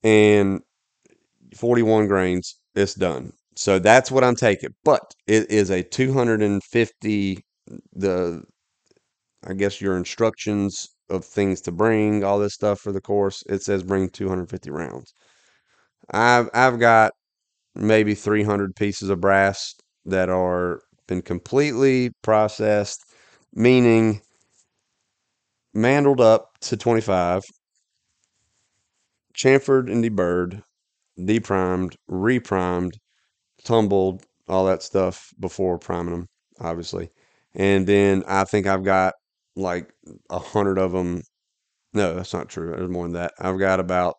[0.04, 0.60] And
[1.56, 3.32] 41 grains, it's done.
[3.56, 4.70] So that's what I'm taking.
[4.84, 7.44] But it is a 250
[7.92, 8.42] the
[9.46, 13.62] I guess your instructions of things to bring, all this stuff for the course, it
[13.62, 15.14] says bring 250 rounds.
[16.10, 17.12] I've I've got
[17.74, 19.74] maybe 300 pieces of brass
[20.06, 23.04] that are been completely processed,
[23.54, 24.22] meaning
[25.76, 27.42] mandreled up to 25,
[29.34, 30.62] chamfered and deburred,
[31.24, 32.92] deprimed, reprimed,
[33.64, 36.28] tumbled, all that stuff before priming them,
[36.60, 37.10] obviously.
[37.54, 39.14] And then I think I've got
[39.56, 39.92] like
[40.30, 41.22] a hundred of them.
[41.94, 42.72] No, that's not true.
[42.72, 43.34] There's more than that.
[43.40, 44.16] I've got about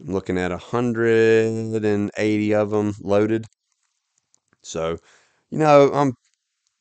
[0.00, 3.44] I'm looking at a hundred and eighty of them loaded.
[4.62, 4.98] So,
[5.50, 6.12] you know, I'm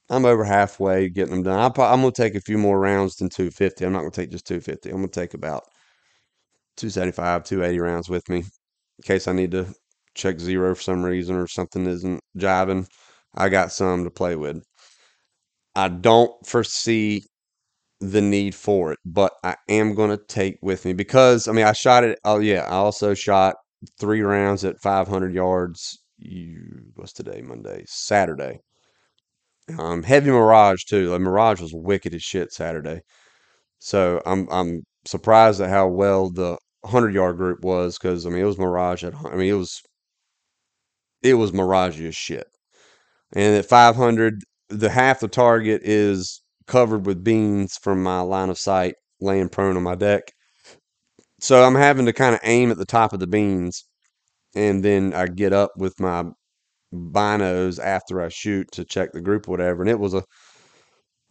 [0.10, 1.60] I'm over halfway getting them done.
[1.60, 3.86] i am gonna take a few more rounds than 250.
[3.86, 4.90] I'm not gonna take just 250.
[4.92, 5.64] I'm gonna take about
[6.78, 9.74] 275, 280 rounds with me in case I need to
[10.16, 12.88] check zero for some reason or something isn't jiving.
[13.36, 14.64] I got some to play with.
[15.76, 17.24] I don't foresee
[18.02, 21.66] the need for it, but I am going to take with me because I mean
[21.66, 22.20] I shot it.
[22.26, 23.56] Oh yeah, I also shot
[24.00, 26.00] three rounds at 500 yards.
[26.96, 27.42] What's today?
[27.42, 28.60] Monday, Saturday.
[29.78, 31.10] Um, heavy Mirage too.
[31.10, 33.02] The Mirage was wicked as shit Saturday.
[33.80, 38.42] So I'm I'm surprised at how well the 100 yard group was because I mean
[38.42, 39.82] it was Mirage at I mean it was
[41.24, 42.48] it was Mirage as shit.
[43.34, 48.60] And at 500, the half the target is covered with beans from my line of
[48.60, 50.24] sight laying prone on my deck.
[51.40, 53.86] So I'm having to kind of aim at the top of the beans
[54.56, 56.26] and then I get up with my
[56.94, 59.82] binos after I shoot to check the group whatever.
[59.82, 60.24] And it was a,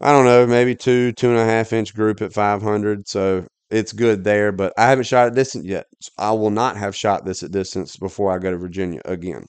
[0.00, 3.08] I don't know, maybe two, two and a half inch group at 500.
[3.08, 5.86] So it's good there, but I haven't shot at distance yet.
[6.18, 9.46] I will not have shot this at distance before I go to Virginia again.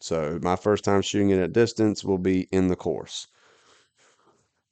[0.00, 3.26] So my first time shooting it at distance will be in the course.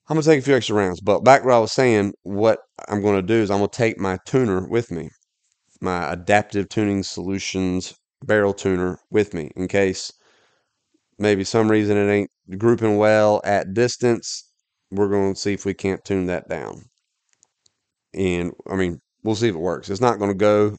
[0.09, 1.01] I'm gonna take a few extra rounds.
[1.01, 4.19] But back where I was saying, what I'm gonna do is I'm gonna take my
[4.25, 5.11] tuner with me,
[5.81, 7.95] my adaptive tuning solutions
[8.25, 10.12] barrel tuner with me in case
[11.19, 14.51] maybe some reason it ain't grouping well at distance.
[14.91, 16.85] We're gonna see if we can't tune that down.
[18.14, 19.91] And I mean, we'll see if it works.
[19.91, 20.77] It's not gonna go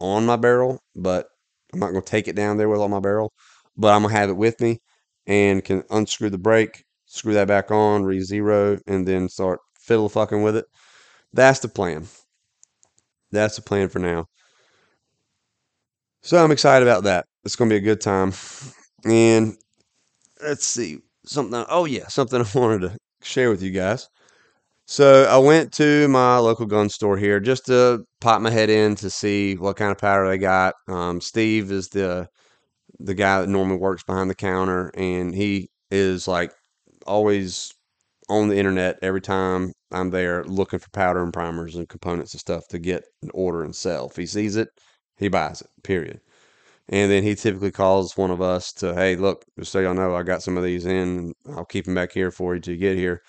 [0.00, 1.28] on my barrel, but
[1.72, 3.32] I'm not gonna take it down there with all my barrel.
[3.76, 4.80] But I'm gonna have it with me
[5.26, 10.08] and can unscrew the brake screw that back on, re zero, and then start fiddle
[10.08, 10.66] fucking with it.
[11.32, 12.06] That's the plan.
[13.30, 14.26] That's the plan for now.
[16.26, 17.24] So I'm excited about that.
[17.44, 18.32] It's going to be a good time.
[19.04, 19.56] And
[20.42, 21.64] let's see something.
[21.68, 24.08] Oh, yeah, something I wanted to share with you guys.
[24.86, 28.96] So I went to my local gun store here just to pop my head in
[28.96, 30.74] to see what kind of powder they got.
[30.88, 32.26] Um, Steve is the
[32.98, 36.50] the guy that normally works behind the counter, and he is like
[37.06, 37.72] always
[38.28, 42.40] on the internet every time I'm there looking for powder and primers and components and
[42.40, 44.08] stuff to get an order and sell.
[44.08, 44.68] If he sees it,
[45.18, 45.68] he buys it.
[45.82, 46.20] Period.
[46.88, 50.14] And then he typically calls one of us to, hey, look, just so y'all know,
[50.14, 51.34] I got some of these in.
[51.48, 53.22] I'll keep them back here for you to get here.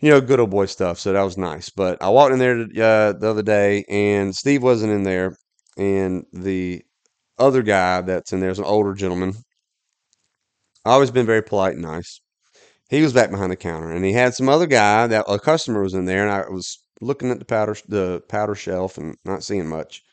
[0.00, 0.98] You know, good old boy stuff.
[0.98, 1.70] So that was nice.
[1.70, 5.36] But I walked in there uh, the other day, and Steve wasn't in there,
[5.76, 6.82] and the
[7.38, 9.34] other guy that's in there is an older gentleman.
[10.84, 12.20] Always been very polite and nice.
[12.90, 15.82] He was back behind the counter, and he had some other guy that a customer
[15.82, 19.42] was in there, and I was looking at the powder the powder shelf and not
[19.42, 20.03] seeing much.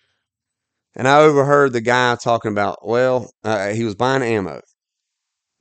[0.95, 4.61] And I overheard the guy talking about, well, uh, he was buying ammo.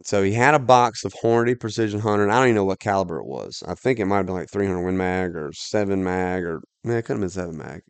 [0.02, 2.24] So he had a box of Hornady Precision Hunter.
[2.24, 3.62] And I don't even know what caliber it was.
[3.66, 6.96] I think it might have been like 300 Win Mag or 7 Mag or, man,
[6.98, 7.82] it could have been 7 Mag.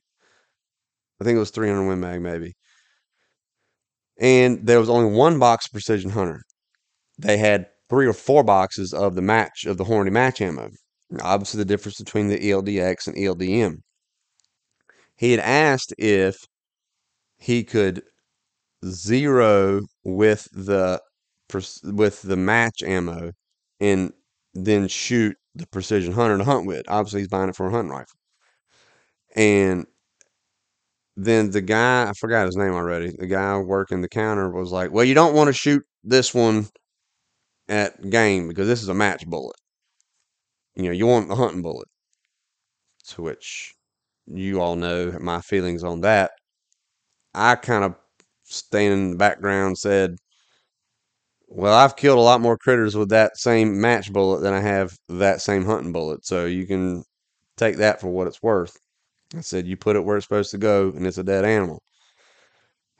[1.20, 2.54] I think it was 300 Win Mag maybe.
[4.20, 6.42] And there was only one box of Precision Hunter.
[7.18, 10.70] They had three or four boxes of the match, of the Hornady match ammo.
[11.20, 13.78] Obviously, the difference between the ELDX and ELDM.
[15.16, 16.36] He had asked if
[17.40, 18.04] he could
[18.86, 21.02] zero with the
[21.84, 23.32] with the match ammo
[23.80, 24.12] and
[24.54, 26.84] then shoot the precision hunter to hunt with.
[26.88, 28.16] Obviously, he's buying it for a hunting rifle.
[29.36, 29.86] And
[31.16, 33.10] then the guy, I forgot his name already.
[33.16, 36.68] The guy working the counter was like, "Well, you don't want to shoot this one
[37.68, 39.56] at game because this is a match bullet.
[40.74, 41.86] You know, you want the hunting bullet."
[43.08, 43.74] To which
[44.26, 46.32] you all know my feelings on that.
[47.34, 47.96] I kind of
[48.44, 50.16] staying in the background said,
[51.48, 54.96] Well, I've killed a lot more critters with that same match bullet than I have
[55.08, 56.24] that same hunting bullet.
[56.24, 57.04] So you can
[57.56, 58.76] take that for what it's worth.
[59.36, 61.82] I said, You put it where it's supposed to go, and it's a dead animal.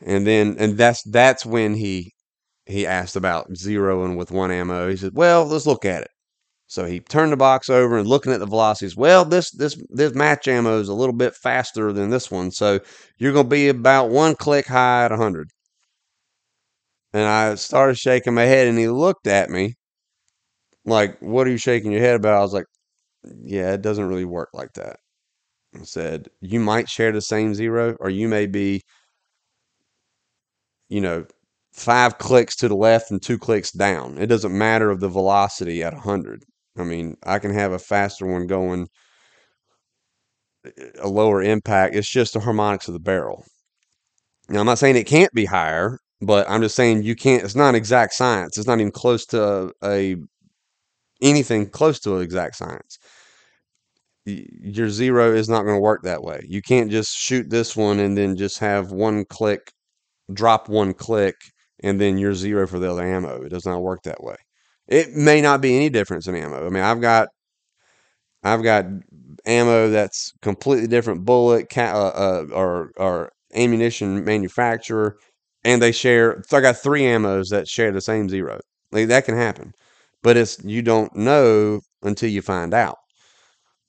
[0.03, 2.13] And then, and that's that's when he
[2.67, 4.89] he asked about zeroing with one ammo.
[4.91, 6.11] He said, "Well, let's look at it."
[6.71, 8.97] So he turned the box over and looking at the velocities.
[8.97, 12.81] Well, this this this match ammo is a little bit faster than this one, so
[13.19, 15.51] you're going to be about one click high at 100.
[17.13, 19.77] And I started shaking my head, and he looked at me
[20.85, 22.67] like, "What are you shaking your head about?" I was like,
[23.43, 25.01] "Yeah, it doesn't really work like that."
[25.75, 28.83] I said, "You might share the same zero, or you may be,
[30.89, 31.25] you know,
[31.73, 34.19] five clicks to the left and two clicks down.
[34.19, 36.45] It doesn't matter of the velocity at 100.
[36.81, 38.89] I mean, I can have a faster one going
[41.01, 41.95] a lower impact.
[41.95, 43.45] It's just the harmonics of the barrel.
[44.49, 47.45] Now, I'm not saying it can't be higher, but I'm just saying you can't.
[47.45, 48.59] It's not exact science.
[48.59, 50.17] It's not even close to a, a
[51.23, 52.99] anything close to an exact science.
[54.27, 56.45] Your zero is not going to work that way.
[56.47, 59.73] You can't just shoot this one and then just have one click,
[60.33, 61.37] drop one click,
[61.83, 63.43] and then you're zero for the other ammo.
[63.43, 64.37] It does not work that way.
[64.91, 66.67] It may not be any difference in ammo.
[66.67, 67.29] I mean, I've got
[68.43, 68.87] I've got
[69.47, 75.17] ammo that's completely different bullet ca- uh, uh, or or ammunition manufacturer,
[75.65, 76.43] and they share.
[76.49, 78.61] So I got three ammos that share the same zero.
[78.93, 79.73] Like that can happen,
[80.23, 82.97] but it's you don't know until you find out.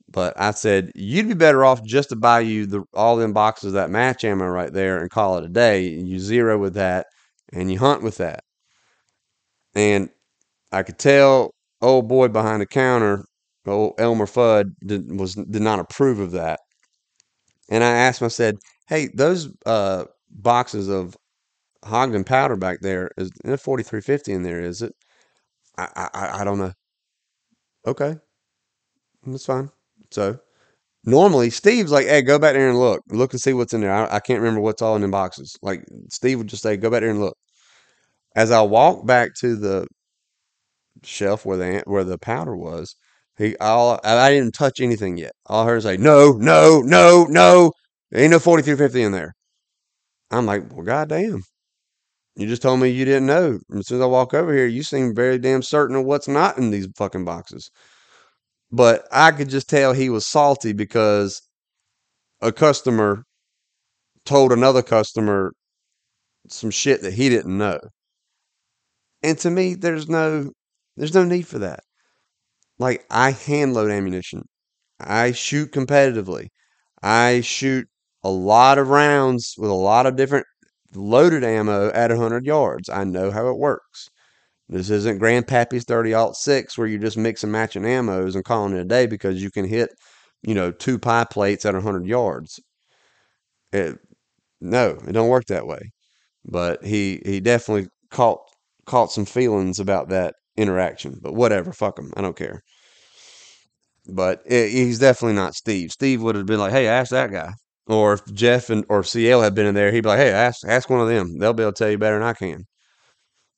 [0.08, 3.74] But I said you'd be better off just to buy you the all them boxes
[3.74, 5.88] that match ammo right there and call it a day.
[5.88, 7.08] You zero with that
[7.54, 8.44] and you hunt with that.
[9.76, 10.10] And
[10.72, 11.52] I could tell
[11.82, 13.26] old boy behind the counter,
[13.68, 16.60] old Elmer Fudd, did, was did not approve of that.
[17.70, 18.58] And I asked him, I said,
[18.88, 21.16] "Hey, those uh, boxes of
[21.86, 24.94] Hodgdon powder back there is there 4350 in there, is it?"
[25.78, 26.74] I, I I don't know.
[27.86, 28.20] Okay,
[29.26, 29.70] that's fine.
[30.12, 30.40] So
[31.06, 33.94] normally Steve's like, "Hey, go back there and look, look and see what's in there."
[33.94, 35.56] I, I can't remember what's all in the boxes.
[35.62, 37.38] Like Steve would just say, "Go back there and look."
[38.36, 39.88] As I walk back to the
[41.04, 42.96] shelf where the where the powder was,
[43.38, 45.34] he all I didn't touch anything yet.
[45.48, 47.72] All I heard say, "No, no, no, no,
[48.12, 49.34] there ain't no forty three fifty in there."
[50.32, 51.44] I'm like, "Well, goddamn."
[52.36, 53.60] You just told me you didn't know.
[53.78, 56.58] As soon as I walk over here, you seem very damn certain of what's not
[56.58, 57.70] in these fucking boxes.
[58.72, 61.42] But I could just tell he was salty because
[62.42, 63.24] a customer
[64.26, 65.54] told another customer
[66.50, 67.80] some shit that he didn't know.
[69.24, 70.52] And to me, there's no
[70.98, 71.82] there's no need for that.
[72.80, 74.44] Like I hand load ammunition.
[75.00, 76.50] I shoot competitively.
[77.04, 77.88] I shoot
[78.24, 80.48] a lot of rounds with a lot of different
[80.96, 82.90] loaded ammo at 100 yards.
[82.90, 84.10] I know how it works.
[84.70, 88.82] This isn't Grandpappy's 30 aught 6 where you're just mixing matching ammos and calling it
[88.82, 89.92] a day because you can hit,
[90.44, 92.60] you know, two pie plates at 100 yards.
[93.74, 94.00] It,
[94.62, 95.92] no, it don't work that way.
[96.46, 98.40] But he he definitely caught
[98.86, 101.20] caught some feelings about that interaction.
[101.22, 102.14] But whatever, fuck him.
[102.18, 102.62] I don't care.
[104.08, 105.92] But it, he's definitely not Steve.
[105.92, 107.54] Steve would have been like, "Hey, ask that guy."
[107.88, 110.66] Or if Jeff and or CL had been in there, he'd be like, "Hey, ask
[110.68, 111.38] ask one of them.
[111.40, 112.66] They'll be able to tell you better than I can."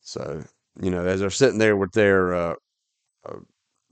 [0.01, 0.43] So
[0.81, 2.55] you know, as they're sitting there with their uh,
[3.25, 3.39] uh,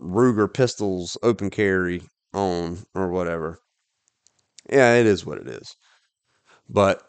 [0.01, 3.59] Ruger pistols open carry on or whatever,
[4.69, 5.75] yeah, it is what it is.
[6.69, 7.03] But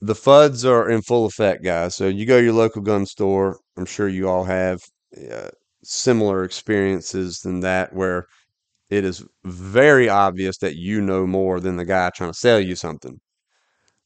[0.00, 1.94] the Fudds are in full effect, guys.
[1.96, 3.58] So you go to your local gun store.
[3.76, 4.80] I'm sure you all have
[5.32, 5.50] uh,
[5.84, 8.26] similar experiences than that, where
[8.90, 12.76] it is very obvious that you know more than the guy trying to sell you
[12.76, 13.20] something.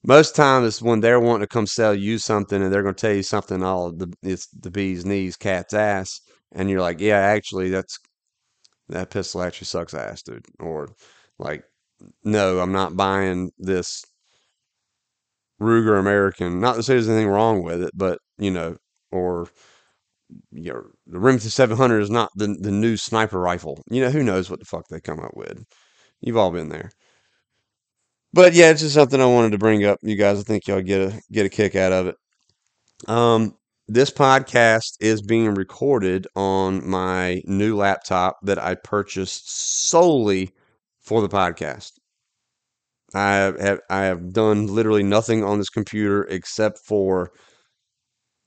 [0.05, 3.01] Most times it's when they're wanting to come sell you something and they're going to
[3.01, 6.21] tell you something all the it's the bee's knees, cat's ass,
[6.53, 7.99] and you're like, yeah, actually, that's
[8.91, 10.47] that pistol actually sucks ass, dude.
[10.61, 10.89] Or
[11.39, 11.65] like,
[12.25, 14.05] no, I'm not buying this
[15.61, 16.61] Ruger American.
[16.61, 18.77] Not to say there's anything wrong with it, but you know,
[19.13, 19.47] or
[20.53, 23.83] you know, the Remington 700 is not the the new sniper rifle.
[23.91, 25.65] You know, who knows what the fuck they come up with.
[26.21, 26.91] You've all been there.
[28.33, 29.99] But yeah, it's just something I wanted to bring up.
[30.03, 32.17] You guys, I think y'all get a get a kick out of it.
[33.09, 33.57] Um,
[33.89, 39.51] this podcast is being recorded on my new laptop that I purchased
[39.89, 40.53] solely
[41.01, 41.93] for the podcast.
[43.15, 47.33] I have I have done literally nothing on this computer except for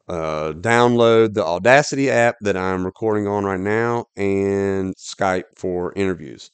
[0.07, 6.51] uh, download the Audacity app that I'm recording on right now and Skype for interviews.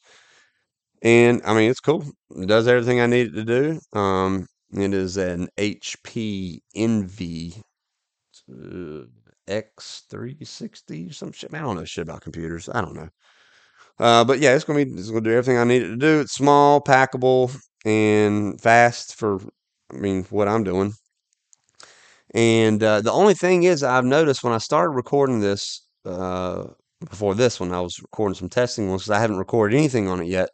[1.02, 2.04] And I mean, it's cool.
[2.36, 3.98] It does everything I need it to do.
[3.98, 7.54] Um, it is an HP Envy
[8.50, 9.04] uh,
[9.48, 11.52] X360 some shit.
[11.52, 12.68] Man, I don't know shit about computers.
[12.68, 13.08] I don't know.
[13.98, 16.20] Uh, but yeah, it's gonna be it's gonna do everything I need it to do.
[16.20, 19.40] It's small, packable, and fast for
[19.92, 20.94] I mean what I'm doing.
[22.34, 26.64] And uh, the only thing is, I've noticed when I started recording this uh,
[27.08, 30.20] before this one, I was recording some testing ones because I haven't recorded anything on
[30.20, 30.50] it yet.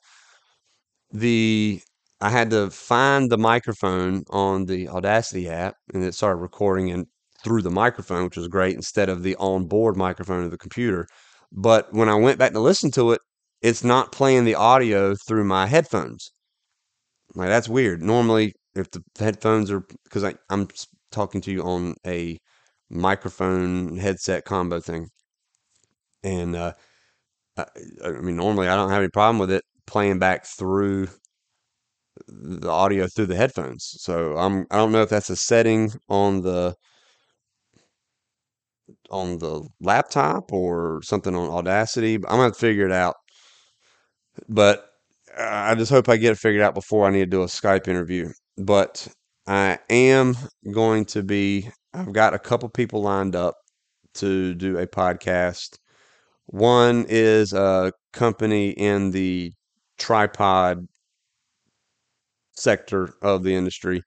[1.11, 1.83] The
[2.21, 7.07] I had to find the microphone on the Audacity app, and it started recording and
[7.45, 11.07] through the microphone, which was great instead of the onboard microphone of the computer.
[11.53, 13.21] But when I went back to listen to it,
[13.63, 16.31] it's not playing the audio through my headphones.
[17.35, 18.03] Like that's weird.
[18.03, 20.69] Normally, if the headphones are because I'm
[21.17, 22.39] talking to you on a
[22.91, 25.09] microphone headset combo thing,
[26.23, 26.73] and uh,
[27.57, 27.67] I,
[28.05, 31.09] I mean normally I don't have any problem with it playing back through
[32.29, 33.95] the audio through the headphones.
[34.01, 36.75] So I'm I don't know if that's a setting on the
[39.11, 42.17] on the laptop or something on Audacity.
[42.19, 43.17] But I'm gonna figure it out.
[44.49, 44.91] But
[45.39, 47.89] I just hope I get it figured out before I need to do a Skype
[47.89, 48.31] interview.
[48.59, 49.09] But
[49.47, 50.37] I am
[50.73, 53.55] going to be, I've got a couple people lined up
[54.15, 55.79] to do a podcast.
[56.47, 59.53] One is a company in the
[59.99, 60.87] tripod
[62.53, 64.03] sector of the industry.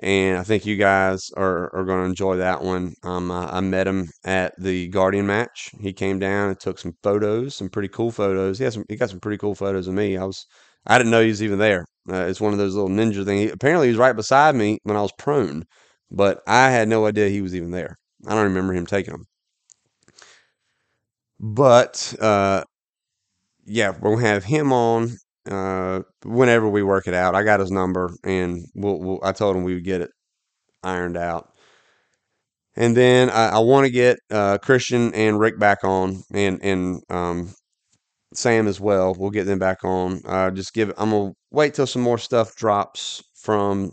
[0.00, 2.92] And I think you guys are, are going to enjoy that one.
[3.02, 5.70] Um, I, I met him at the Guardian match.
[5.80, 8.58] He came down and took some photos, some pretty cool photos.
[8.58, 10.18] He has some, he got some pretty cool photos of me.
[10.18, 10.44] I was
[10.86, 11.86] I didn't know he was even there.
[12.10, 13.52] Uh, it's one of those little ninja things.
[13.52, 15.64] Apparently, he was right beside me when I was prone,
[16.10, 17.96] but I had no idea he was even there.
[18.26, 19.24] I don't remember him taking them.
[21.40, 22.64] But uh,
[23.64, 25.16] yeah, we'll have him on
[25.50, 27.34] uh, whenever we work it out.
[27.34, 30.10] I got his number, and we'll, we'll I told him we would get it
[30.82, 31.50] ironed out.
[32.76, 37.02] And then I, I want to get uh, Christian and Rick back on, and and
[37.08, 37.54] um,
[38.38, 39.14] Sam as well.
[39.14, 40.20] We'll get them back on.
[40.24, 40.92] Uh, just give.
[40.98, 43.92] I'm gonna wait till some more stuff drops from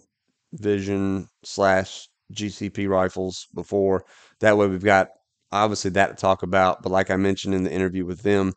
[0.54, 4.06] Vision slash GCP rifles before.
[4.40, 5.10] That way, we've got
[5.52, 6.84] obviously that to talk about.
[6.84, 8.54] But like I mentioned in the interview with them,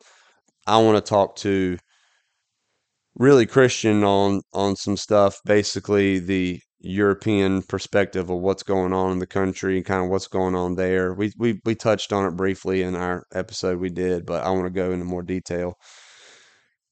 [0.67, 1.77] I want to talk to
[3.15, 5.39] really Christian on on some stuff.
[5.45, 10.27] Basically, the European perspective of what's going on in the country and kind of what's
[10.27, 11.13] going on there.
[11.13, 14.65] We we we touched on it briefly in our episode we did, but I want
[14.65, 15.77] to go into more detail.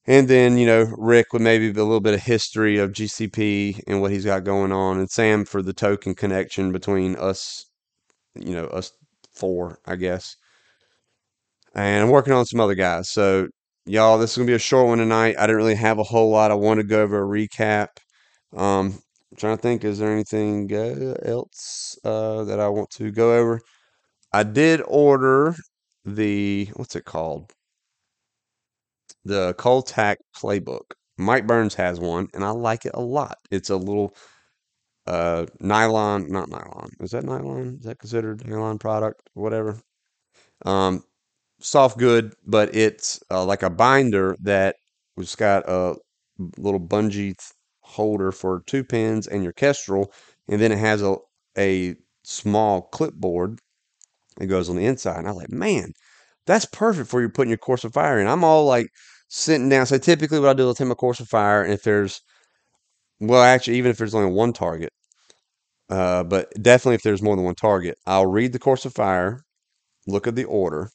[0.08, 4.00] And then, you know, Rick with maybe a little bit of history of GCP and
[4.00, 7.64] what he's got going on, and Sam for the token connection between us,
[8.36, 8.92] you know, us
[9.34, 10.36] four, I guess.
[11.74, 13.10] And I'm working on some other guys.
[13.10, 13.48] So,
[13.84, 15.36] y'all, this is going to be a short one tonight.
[15.38, 16.50] I didn't really have a whole lot.
[16.50, 17.88] I want to go over a recap.
[18.56, 19.00] Um,
[19.30, 20.72] I'm trying to think, is there anything
[21.24, 23.60] else uh, that I want to go over?
[24.32, 25.54] I did order
[26.04, 27.52] the what's it called?
[29.24, 30.92] The Cole-TAC Playbook.
[31.18, 33.38] Mike Burns has one, and I like it a lot.
[33.50, 34.14] It's a little
[35.06, 36.90] uh nylon, not nylon.
[37.00, 37.78] Is that nylon?
[37.80, 39.28] Is that considered nylon product?
[39.34, 39.80] Whatever.
[40.64, 41.04] Um,
[41.60, 44.76] soft good, but it's uh, like a binder that
[45.16, 45.96] was got a
[46.58, 47.36] little bungee
[47.86, 50.12] holder for two pins and your Kestrel,
[50.48, 51.16] and then it has a
[51.58, 53.60] a small clipboard
[54.38, 55.18] that goes on the inside.
[55.18, 55.92] And I was like, man,
[56.46, 58.26] that's perfect for you putting your course of fire in.
[58.28, 58.88] I'm all like
[59.28, 59.86] sitting down.
[59.86, 62.22] So typically, what I do is take my course of fire, and if there's
[63.20, 64.92] well, actually, even if there's only one target,
[65.90, 69.44] uh, but definitely if there's more than one target, I'll read the course of fire,
[70.06, 70.90] look at the order,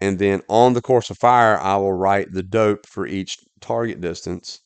[0.00, 4.00] and then on the course of fire, I will write the dope for each target
[4.00, 4.60] distance,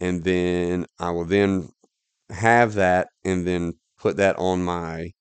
[0.00, 1.70] and then I will then
[2.30, 5.12] have that and then put that on my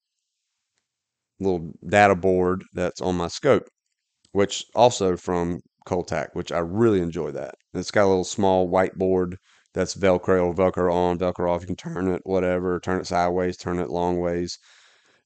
[1.39, 3.67] little data board that's on my scope,
[4.33, 7.55] which also from Cole-TAC, which I really enjoy that.
[7.73, 9.35] It's got a little small whiteboard
[9.73, 11.61] that's Velcro, Velcro on, Velcro off.
[11.61, 14.59] You can turn it, whatever, turn it sideways, turn it long ways.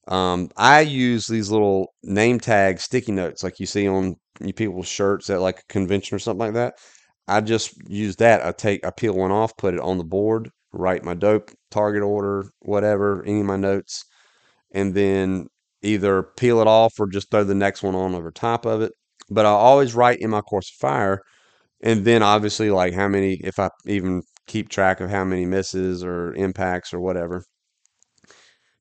[0.08, 4.16] Um, I use these little name tag sticky notes like you see on
[4.56, 6.74] people's shirts at like a convention or something like that.
[7.28, 8.44] I just use that.
[8.44, 12.02] I take, I peel one off, put it on the board, write my dope, target
[12.02, 14.04] order, whatever, any of my notes,
[14.72, 15.48] and then
[15.82, 18.92] either peel it off or just throw the next one on over top of it.
[19.30, 21.20] But I always write in my course of fire,
[21.82, 26.02] and then obviously like how many, if I even keep track of how many misses
[26.04, 27.44] or impacts or whatever,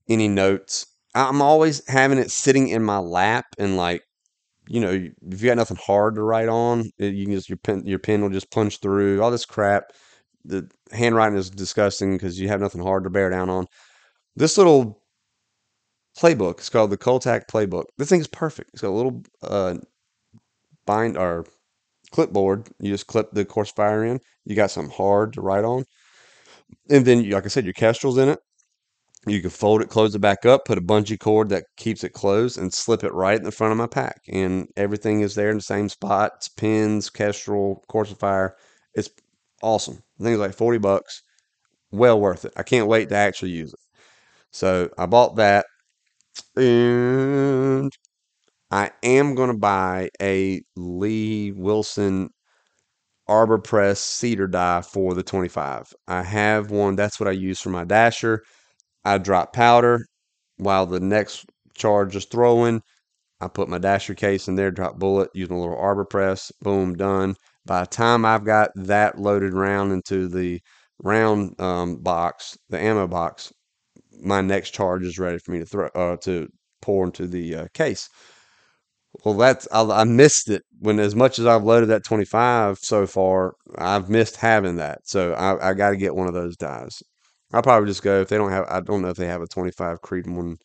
[0.09, 0.85] any notes.
[1.15, 4.01] I'm always having it sitting in my lap and like
[4.67, 7.57] you know, if you got nothing hard to write on, it, you can just your
[7.57, 9.91] pen your pen will just punch through all this crap.
[10.45, 13.67] The handwriting is disgusting because you have nothing hard to bear down on.
[14.35, 15.01] This little
[16.17, 17.85] playbook is called the Cole-TAC Playbook.
[17.97, 18.71] This thing is perfect.
[18.73, 19.75] It's got a little uh,
[20.85, 21.45] bind or
[22.11, 22.69] clipboard.
[22.79, 24.19] You just clip the course fire in.
[24.45, 25.85] You got something hard to write on,
[26.89, 28.39] and then, like I said, your Kestrel's in it.
[29.25, 32.13] You can fold it, close it back up, put a bungee cord that keeps it
[32.13, 34.21] closed, and slip it right in the front of my pack.
[34.29, 36.33] And everything is there in the same spot.
[36.37, 38.55] It's pins, Kestrel, course of fire.
[38.93, 39.09] It's
[39.61, 40.01] awesome.
[40.19, 41.23] I think it's like 40 bucks.
[41.91, 42.53] Well worth it.
[42.57, 43.79] I can't wait to actually use it.
[44.51, 45.65] So I bought that.
[46.55, 47.91] And
[48.71, 51.53] I am going to buy a L.E.
[51.53, 52.29] Wilson
[53.27, 55.93] Arbor Press seater die for the 25.
[56.07, 56.95] I have one.
[56.95, 58.43] That's what I use for my dasher.
[59.07, 60.05] I drop powder
[60.57, 61.45] while the next
[61.75, 62.81] charge is throwing.
[63.41, 66.51] I put my dasher case in there, drop bullet using a little arbor press.
[66.61, 67.35] Boom, done.
[67.65, 70.61] By the time I've got that loaded round into the
[71.03, 73.53] round um, box, the ammo box,
[74.21, 76.49] my next charge is ready for me to throw uh, to
[76.81, 78.09] pour into the uh, case.
[79.23, 83.05] Well, that's I, I missed it when as much as I've loaded that 25 so
[83.07, 84.99] far, I've missed having that.
[85.05, 87.01] So I, I got to get one of those dies.
[87.53, 88.65] I'll probably just go if they don't have.
[88.69, 90.57] I don't know if they have a 25 Creed one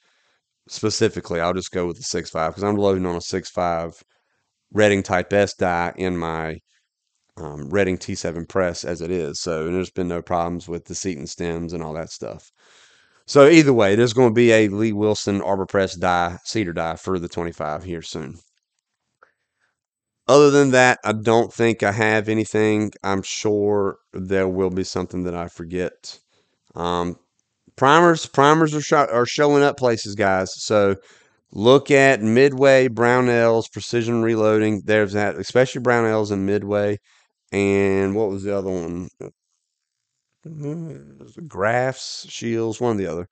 [0.69, 1.41] specifically.
[1.41, 4.03] I'll just go with the 6.5 because I'm loading on a 6.5
[4.73, 6.59] Redding Type S die in my
[7.37, 9.41] um, Redding T7 press as it is.
[9.41, 12.51] So there's been no problems with the seat and stems and all that stuff.
[13.27, 14.93] So either way, there's going to be a L.E.
[14.93, 18.39] Wilson Arbor Press die, seater die for the 25 here soon.
[20.29, 22.93] Other than that, I don't think I have anything.
[23.03, 26.19] I'm sure there will be something that I forget.
[26.75, 27.17] Um,
[27.77, 30.51] primers, primers are, are showing up places, guys.
[30.63, 30.97] So
[31.53, 34.83] look at Midway, Brownells, Precision Reloading.
[34.85, 36.99] There's that, especially Brownells and Midway.
[37.53, 39.09] And what was the other one?
[41.49, 43.29] Graf's, Shields, one or the other.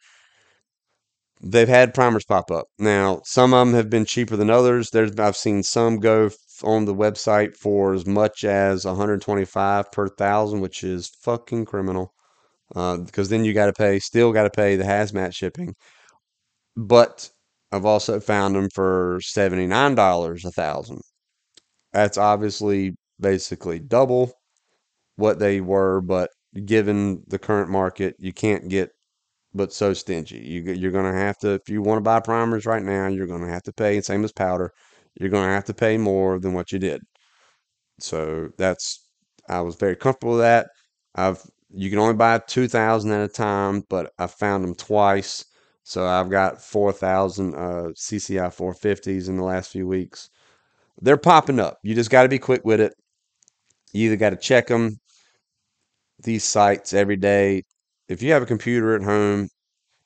[1.42, 2.66] They've had primers pop up.
[2.78, 4.90] Now, some of them have been cheaper than others.
[4.90, 6.30] There's I've seen some go
[6.62, 12.12] on the website for as much as 125 per thousand, which is fucking criminal
[12.70, 15.74] because uh, then you got to pay, still got to pay the hazmat shipping.
[16.76, 17.30] But
[17.72, 21.00] I've also found them for seventy nine dollars a thousand.
[21.92, 24.32] That's obviously basically double
[25.16, 26.30] what they were, but
[26.66, 28.90] given the current market, you can't get
[29.54, 30.38] but so stingy.
[30.40, 33.48] You you're gonna have to if you want to buy primers right now, you're gonna
[33.50, 33.96] have to pay.
[33.98, 34.72] The same as powder,
[35.20, 37.02] you're gonna have to pay more than what you did.
[38.00, 39.06] So that's
[39.48, 40.68] I was very comfortable with that.
[41.14, 41.42] I've
[41.72, 45.44] you can only buy 2,000 at a time, but I found them twice.
[45.84, 50.30] So I've got 4,000 uh, CCI 450s in the last few weeks.
[51.02, 51.78] They're popping up.
[51.82, 52.94] You just got to be quick with it.
[53.92, 54.98] You either got to check them,
[56.22, 57.62] these sites every day.
[58.08, 59.48] If you have a computer at home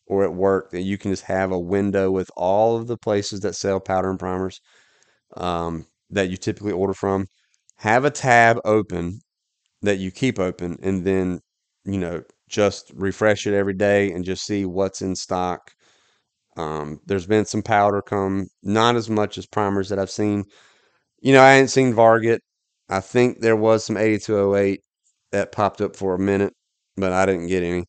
[0.07, 3.41] or at work, that you can just have a window with all of the places
[3.43, 4.61] that sell powder and primers.
[5.37, 7.27] um, that you typically order from.
[7.79, 9.21] Have a tab open
[9.83, 11.41] that you keep open, and then
[11.85, 15.73] you know just refresh it every day and just see what's in stock.
[16.57, 20.45] Um, there's been some powder come, not as much as primers that I've seen.
[21.23, 22.41] You know, I hadn't seen Varget.
[22.91, 24.81] I think there was some 8208
[25.33, 26.55] that popped up for a minute,
[26.97, 27.87] but I didn't get any.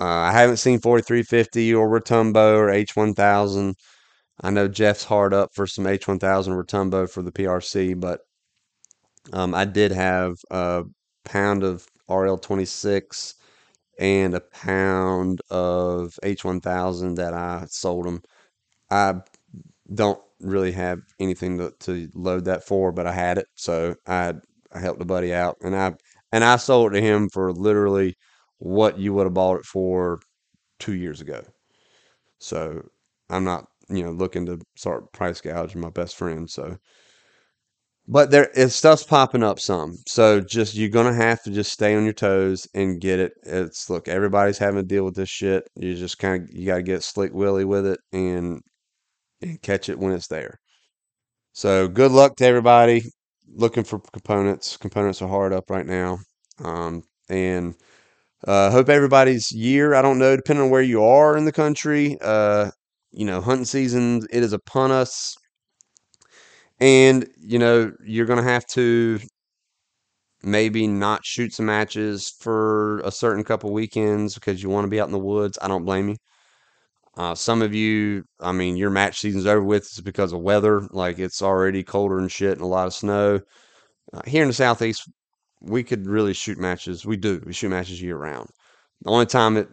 [0.00, 3.74] Uh, I haven't seen 4350 or Retumbo or H1000.
[4.42, 8.20] I know Jeff's hard up for some H1000 Retumbo for the PRC, but
[9.32, 10.84] um, I did have a
[11.24, 13.34] pound of RL26
[13.98, 18.22] and a pound of H1000 that I sold them.
[18.90, 19.16] I
[19.94, 24.34] don't really have anything to, to load that for, but I had it, so I
[24.72, 25.94] I helped a buddy out, and I
[26.32, 28.16] and I sold it to him for literally
[28.58, 30.20] what you would have bought it for
[30.80, 31.42] two years ago.
[32.38, 32.82] So
[33.30, 36.48] I'm not you know looking to start price gouging my best friend.
[36.50, 36.76] So,
[38.08, 39.96] but there is stuff's popping up some.
[40.06, 43.32] So just you're gonna have to just stay on your toes and get it.
[43.44, 45.64] It's look, everybody's having to deal with this shit.
[45.76, 48.60] You just kind of you got to get slick willy with it and
[49.42, 50.58] and catch it when it's there.
[51.52, 53.02] So good luck to everybody
[53.54, 54.76] looking for components.
[54.76, 56.18] Components are hard up right now.
[56.62, 57.74] Um, and
[58.46, 62.16] uh, hope everybody's year, I don't know, depending on where you are in the country,
[62.20, 62.70] uh,
[63.12, 65.36] you know, hunting season, it is upon us.
[66.82, 69.20] And, you know, you're going to have to
[70.42, 75.00] maybe not shoot some matches for a certain couple weekends because you want to be
[75.00, 75.56] out in the woods.
[75.62, 76.16] I don't blame you.
[77.16, 80.88] Uh, some of you, I mean, your match season's over with is because of weather.
[80.90, 83.40] Like it's already colder and shit and a lot of snow.
[84.12, 85.08] Uh, here in the southeast,
[85.60, 87.06] we could really shoot matches.
[87.06, 87.40] We do.
[87.46, 88.48] We shoot matches year round.
[89.02, 89.68] The only time it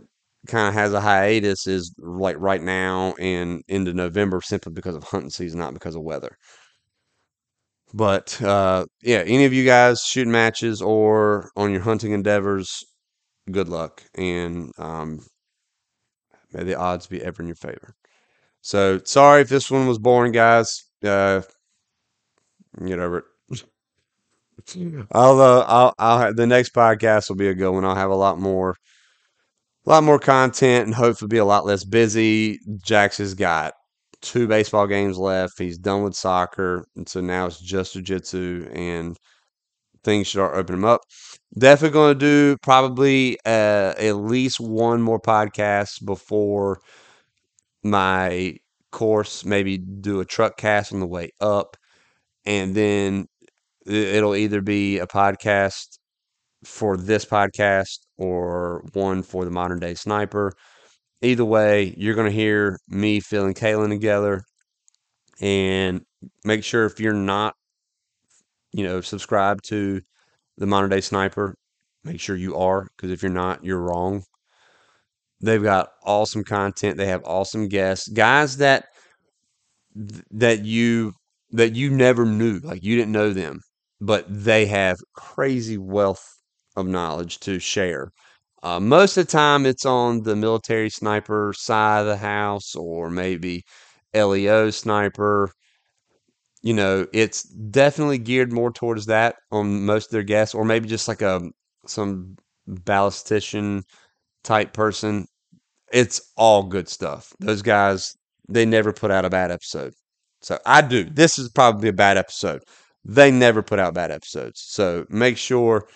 [0.47, 5.03] kind of has a hiatus is like right now and into November simply because of
[5.05, 6.37] hunting season, not because of weather.
[7.93, 12.83] But uh, yeah, any of you guys shooting matches or on your hunting endeavors,
[13.51, 15.19] good luck and um,
[16.53, 17.95] may the odds be ever in your favor.
[18.61, 20.83] So sorry if this one was boring, guys.
[21.03, 21.41] Uh,
[22.85, 23.25] get over it.
[25.11, 27.85] I'll, uh, I'll, I'll the next podcast will be a good one.
[27.85, 28.75] I'll have a lot more,
[29.85, 32.59] a lot more content, and hopefully be a lot less busy.
[32.83, 33.73] Jax has got
[34.21, 35.59] two baseball games left.
[35.59, 39.17] He's done with soccer, and so now it's just jiu-jitsu, and
[40.03, 41.01] things start opening up.
[41.57, 46.79] Definitely going to do probably uh, at least one more podcast before
[47.83, 48.55] my
[48.91, 49.45] course.
[49.45, 51.77] Maybe do a truck cast on the way up,
[52.45, 53.27] and then
[53.85, 55.99] it'll either be a podcast
[56.65, 60.53] for this podcast or one for the modern day sniper.
[61.21, 64.43] Either way, you're going to hear me, Phil, and Caylen together.
[65.41, 66.01] And
[66.43, 67.55] make sure if you're not,
[68.71, 70.01] you know, subscribed to
[70.57, 71.55] the modern day sniper,
[72.03, 74.23] make sure you are, because if you're not, you're wrong.
[75.41, 76.97] They've got awesome content.
[76.97, 78.85] They have awesome guests, guys that
[80.31, 81.13] that you
[81.51, 83.61] that you never knew, like you didn't know them,
[83.99, 86.23] but they have crazy wealth
[86.75, 88.11] of knowledge to share.
[88.63, 93.09] Uh, most of the time, it's on the military sniper side of the house, or
[93.09, 93.63] maybe
[94.13, 95.51] LEO sniper.
[96.61, 100.89] You know, it's definitely geared more towards that on most of their guests, or maybe
[100.89, 101.41] just like a
[101.87, 102.35] some
[102.69, 103.83] ballistician
[104.43, 105.27] type person.
[105.93, 107.33] It's all good stuff.
[107.39, 108.15] Those guys,
[108.49, 109.93] they never put out a bad episode.
[110.41, 111.05] So I do.
[111.05, 112.63] This is probably a bad episode.
[113.05, 114.61] They never put out bad episodes.
[114.67, 115.87] So make sure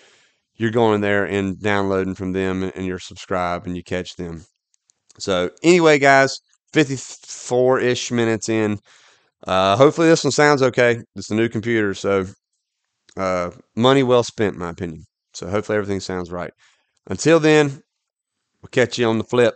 [0.56, 4.46] you're going there and downloading from them and you're subscribed and you catch them.
[5.20, 6.40] So anyway, guys,
[6.74, 8.80] 54 ish minutes in.
[9.46, 11.02] Uh, hopefully this one sounds okay.
[11.16, 12.26] It's a new computer, so
[13.18, 15.04] uh, money well spent, in my opinion.
[15.34, 16.52] So hopefully everything sounds right.
[17.08, 17.82] Until then,
[18.62, 19.56] we'll catch you on the flip.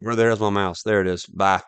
[0.00, 0.82] Where there's my mouse.
[0.82, 1.26] There it is.
[1.26, 1.62] Bye.